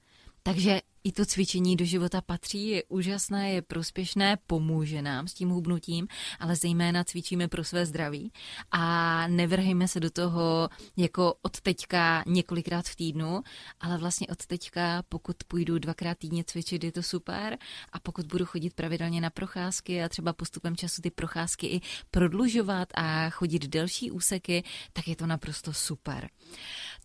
[0.49, 5.49] Takže i to cvičení do života patří, je úžasné, je prospěšné, pomůže nám s tím
[5.49, 6.07] hubnutím,
[6.39, 8.31] ale zejména cvičíme pro své zdraví
[8.71, 13.41] a nevrhejme se do toho jako od teďka několikrát v týdnu,
[13.79, 17.57] ale vlastně od teďka, pokud půjdu dvakrát týdně cvičit, je to super
[17.91, 21.81] a pokud budu chodit pravidelně na procházky a třeba postupem času ty procházky i
[22.11, 26.29] prodlužovat a chodit delší úseky, tak je to naprosto super.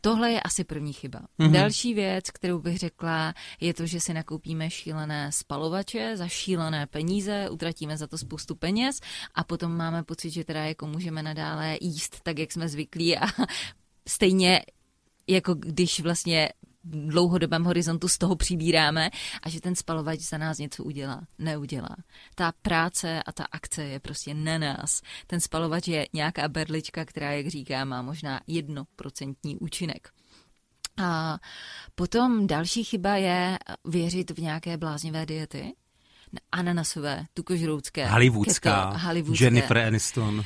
[0.04, 1.20] Tohle je asi první chyba.
[1.38, 1.50] Mm-hmm.
[1.50, 7.50] Další věc, kterou bych řekla, je to, že si nakoupíme šílené spalovače za šílené peníze,
[7.50, 9.00] utratíme za to spoustu peněz
[9.34, 13.26] a potom máme pocit, že teda jako můžeme nadále jíst tak, jak jsme zvyklí a
[14.08, 14.62] stejně
[15.26, 16.48] jako když vlastně
[16.84, 19.10] dlouhodobém horizontu z toho přibíráme
[19.42, 21.20] a že ten spalovač za nás něco udělá.
[21.38, 21.96] Neudělá.
[22.34, 25.00] Ta práce a ta akce je prostě na nás.
[25.26, 30.08] Ten spalovač je nějaká berlička, která, jak říká, má možná jednoprocentní účinek.
[30.96, 31.38] A
[31.94, 35.74] potom další chyba je věřit v nějaké bláznivé diety.
[36.52, 38.06] Ananasové, tukožroucké.
[38.06, 39.44] Hollywoodská, keto, Hollywoodská.
[39.44, 40.44] Jennifer Aniston.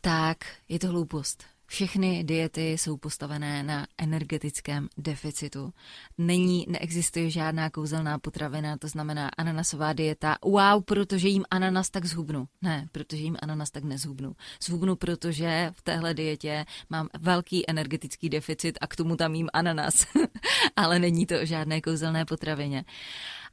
[0.00, 0.36] Tak,
[0.68, 1.44] je to hloupost.
[1.72, 5.72] Všechny diety jsou postavené na energetickém deficitu.
[6.18, 10.36] Není, neexistuje žádná kouzelná potravina, to znamená ananasová dieta.
[10.44, 12.48] Wow, protože jím ananas tak zhubnu.
[12.62, 14.36] Ne, protože jím ananas tak nezhubnu.
[14.62, 20.06] Zhubnu, protože v téhle dietě mám velký energetický deficit a k tomu tam jím ananas.
[20.76, 22.84] Ale není to žádné kouzelné potravině.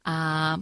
[0.04, 0.56] A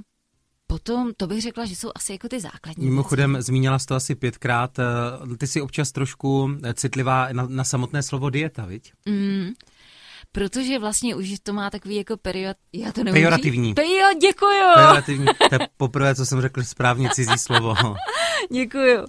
[0.66, 2.84] Potom to bych řekla, že jsou asi jako ty základní.
[2.84, 3.46] Mimochodem, věci.
[3.46, 4.78] zmínila jsi to asi pětkrát.
[4.78, 8.92] Eh, ty jsi občas trošku eh, citlivá na, na samotné slovo dieta, viď?
[9.06, 9.50] Mm,
[10.32, 12.56] protože vlastně už to má takový jako period...
[12.72, 13.74] Já to nemůžu Pejorativní.
[13.74, 14.74] Pejo, děkuju.
[14.74, 15.26] Pejorativní.
[15.26, 17.74] To je poprvé, co jsem řekl správně cizí slovo.
[18.52, 19.04] děkuju.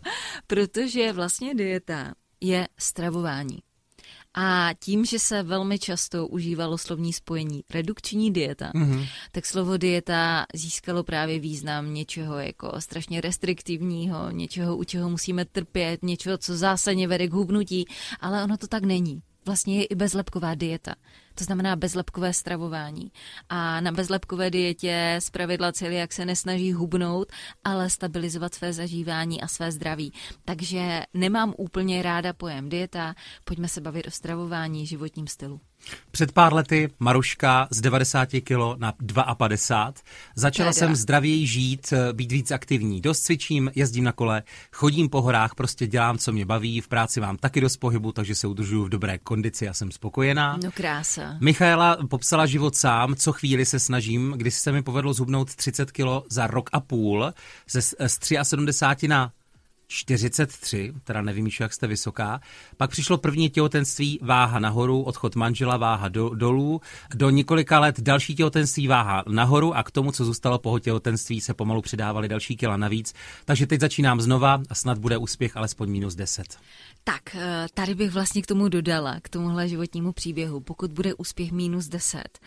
[0.47, 3.59] Protože vlastně dieta je stravování.
[4.39, 9.07] A tím, že se velmi často užívalo slovní spojení redukční dieta, mm-hmm.
[9.31, 16.03] tak slovo dieta získalo právě význam něčeho jako strašně restriktivního, něčeho, u čeho musíme trpět,
[16.03, 17.85] něčeho, co zásadně vede k hubnutí,
[18.19, 20.95] ale ono to tak není vlastně je i bezlepková dieta.
[21.37, 23.11] To znamená bezlepkové stravování.
[23.49, 27.31] A na bezlepkové dietě z pravidla jak se nesnaží hubnout,
[27.63, 30.13] ale stabilizovat své zažívání a své zdraví.
[30.45, 35.59] Takže nemám úplně ráda pojem dieta, pojďme se bavit o stravování, životním stylu.
[36.11, 38.93] Před pár lety Maruška z 90 kg na
[39.33, 39.93] 52.
[40.35, 43.01] Začala jsem zdravěji žít, být víc aktivní.
[43.01, 46.81] Dost cvičím, jezdím na kole, chodím po horách, prostě dělám, co mě baví.
[46.81, 50.59] V práci mám taky dost pohybu, takže se udržuju v dobré kondici a jsem spokojená.
[50.63, 51.37] No krása.
[51.41, 56.05] Michaela popsala život sám, co chvíli se snažím, když se mi povedlo zhubnout 30 kg
[56.29, 57.33] za rok a půl,
[57.69, 59.31] ze, z 73 na
[59.87, 62.41] 43, teda nevím, jak jste vysoká.
[62.77, 66.81] Pak přišlo první těhotenství, váha nahoru, odchod manžela, váha do, dolů.
[67.15, 71.53] Do několika let další těhotenství, váha nahoru a k tomu, co zůstalo po těhotenství, se
[71.53, 73.13] pomalu přidávaly další kila navíc.
[73.45, 76.57] Takže teď začínám znova a snad bude úspěch alespoň minus 10.
[77.03, 80.59] Tak, eh, tady bych vlastně k tomu dodala, k tomuhle životnímu příběhu.
[80.59, 82.39] Pokud bude úspěch minus 10,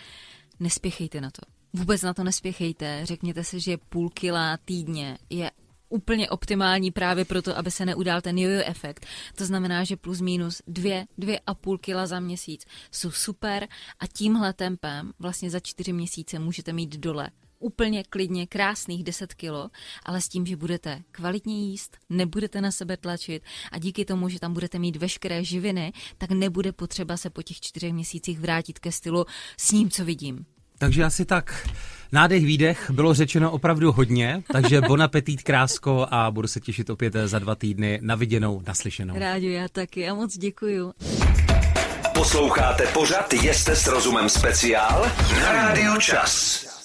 [0.61, 1.43] nespěchejte na to.
[1.73, 3.01] Vůbec na to nespěchejte.
[3.07, 5.51] Řekněte si, že půl kila týdně je
[5.91, 9.07] úplně optimální právě proto, aby se neudál ten jojo efekt.
[9.35, 13.69] To znamená, že plus minus dvě, dvě a půl kila za měsíc jsou super
[13.99, 17.31] a tímhle tempem vlastně za čtyři měsíce můžete mít dole
[17.61, 19.71] úplně klidně krásných 10 kilo,
[20.05, 24.41] ale s tím, že budete kvalitně jíst, nebudete na sebe tlačit a díky tomu, že
[24.41, 28.93] tam budete mít veškeré živiny, tak nebude potřeba se po těch čtyřech měsících vrátit ke
[28.93, 29.25] stylu
[29.57, 30.47] s ním, co vidím.
[30.81, 31.69] Takže asi tak.
[32.13, 37.13] Nádech, výdech, bylo řečeno opravdu hodně, takže bon appetit, krásko a budu se těšit opět
[37.25, 39.15] za dva týdny na viděnou, naslyšenou.
[39.19, 40.93] Rádi, já taky a moc děkuju.
[42.15, 45.07] Posloucháte pořad Jeste s rozumem speciál
[45.41, 46.80] na Rádiu Čas.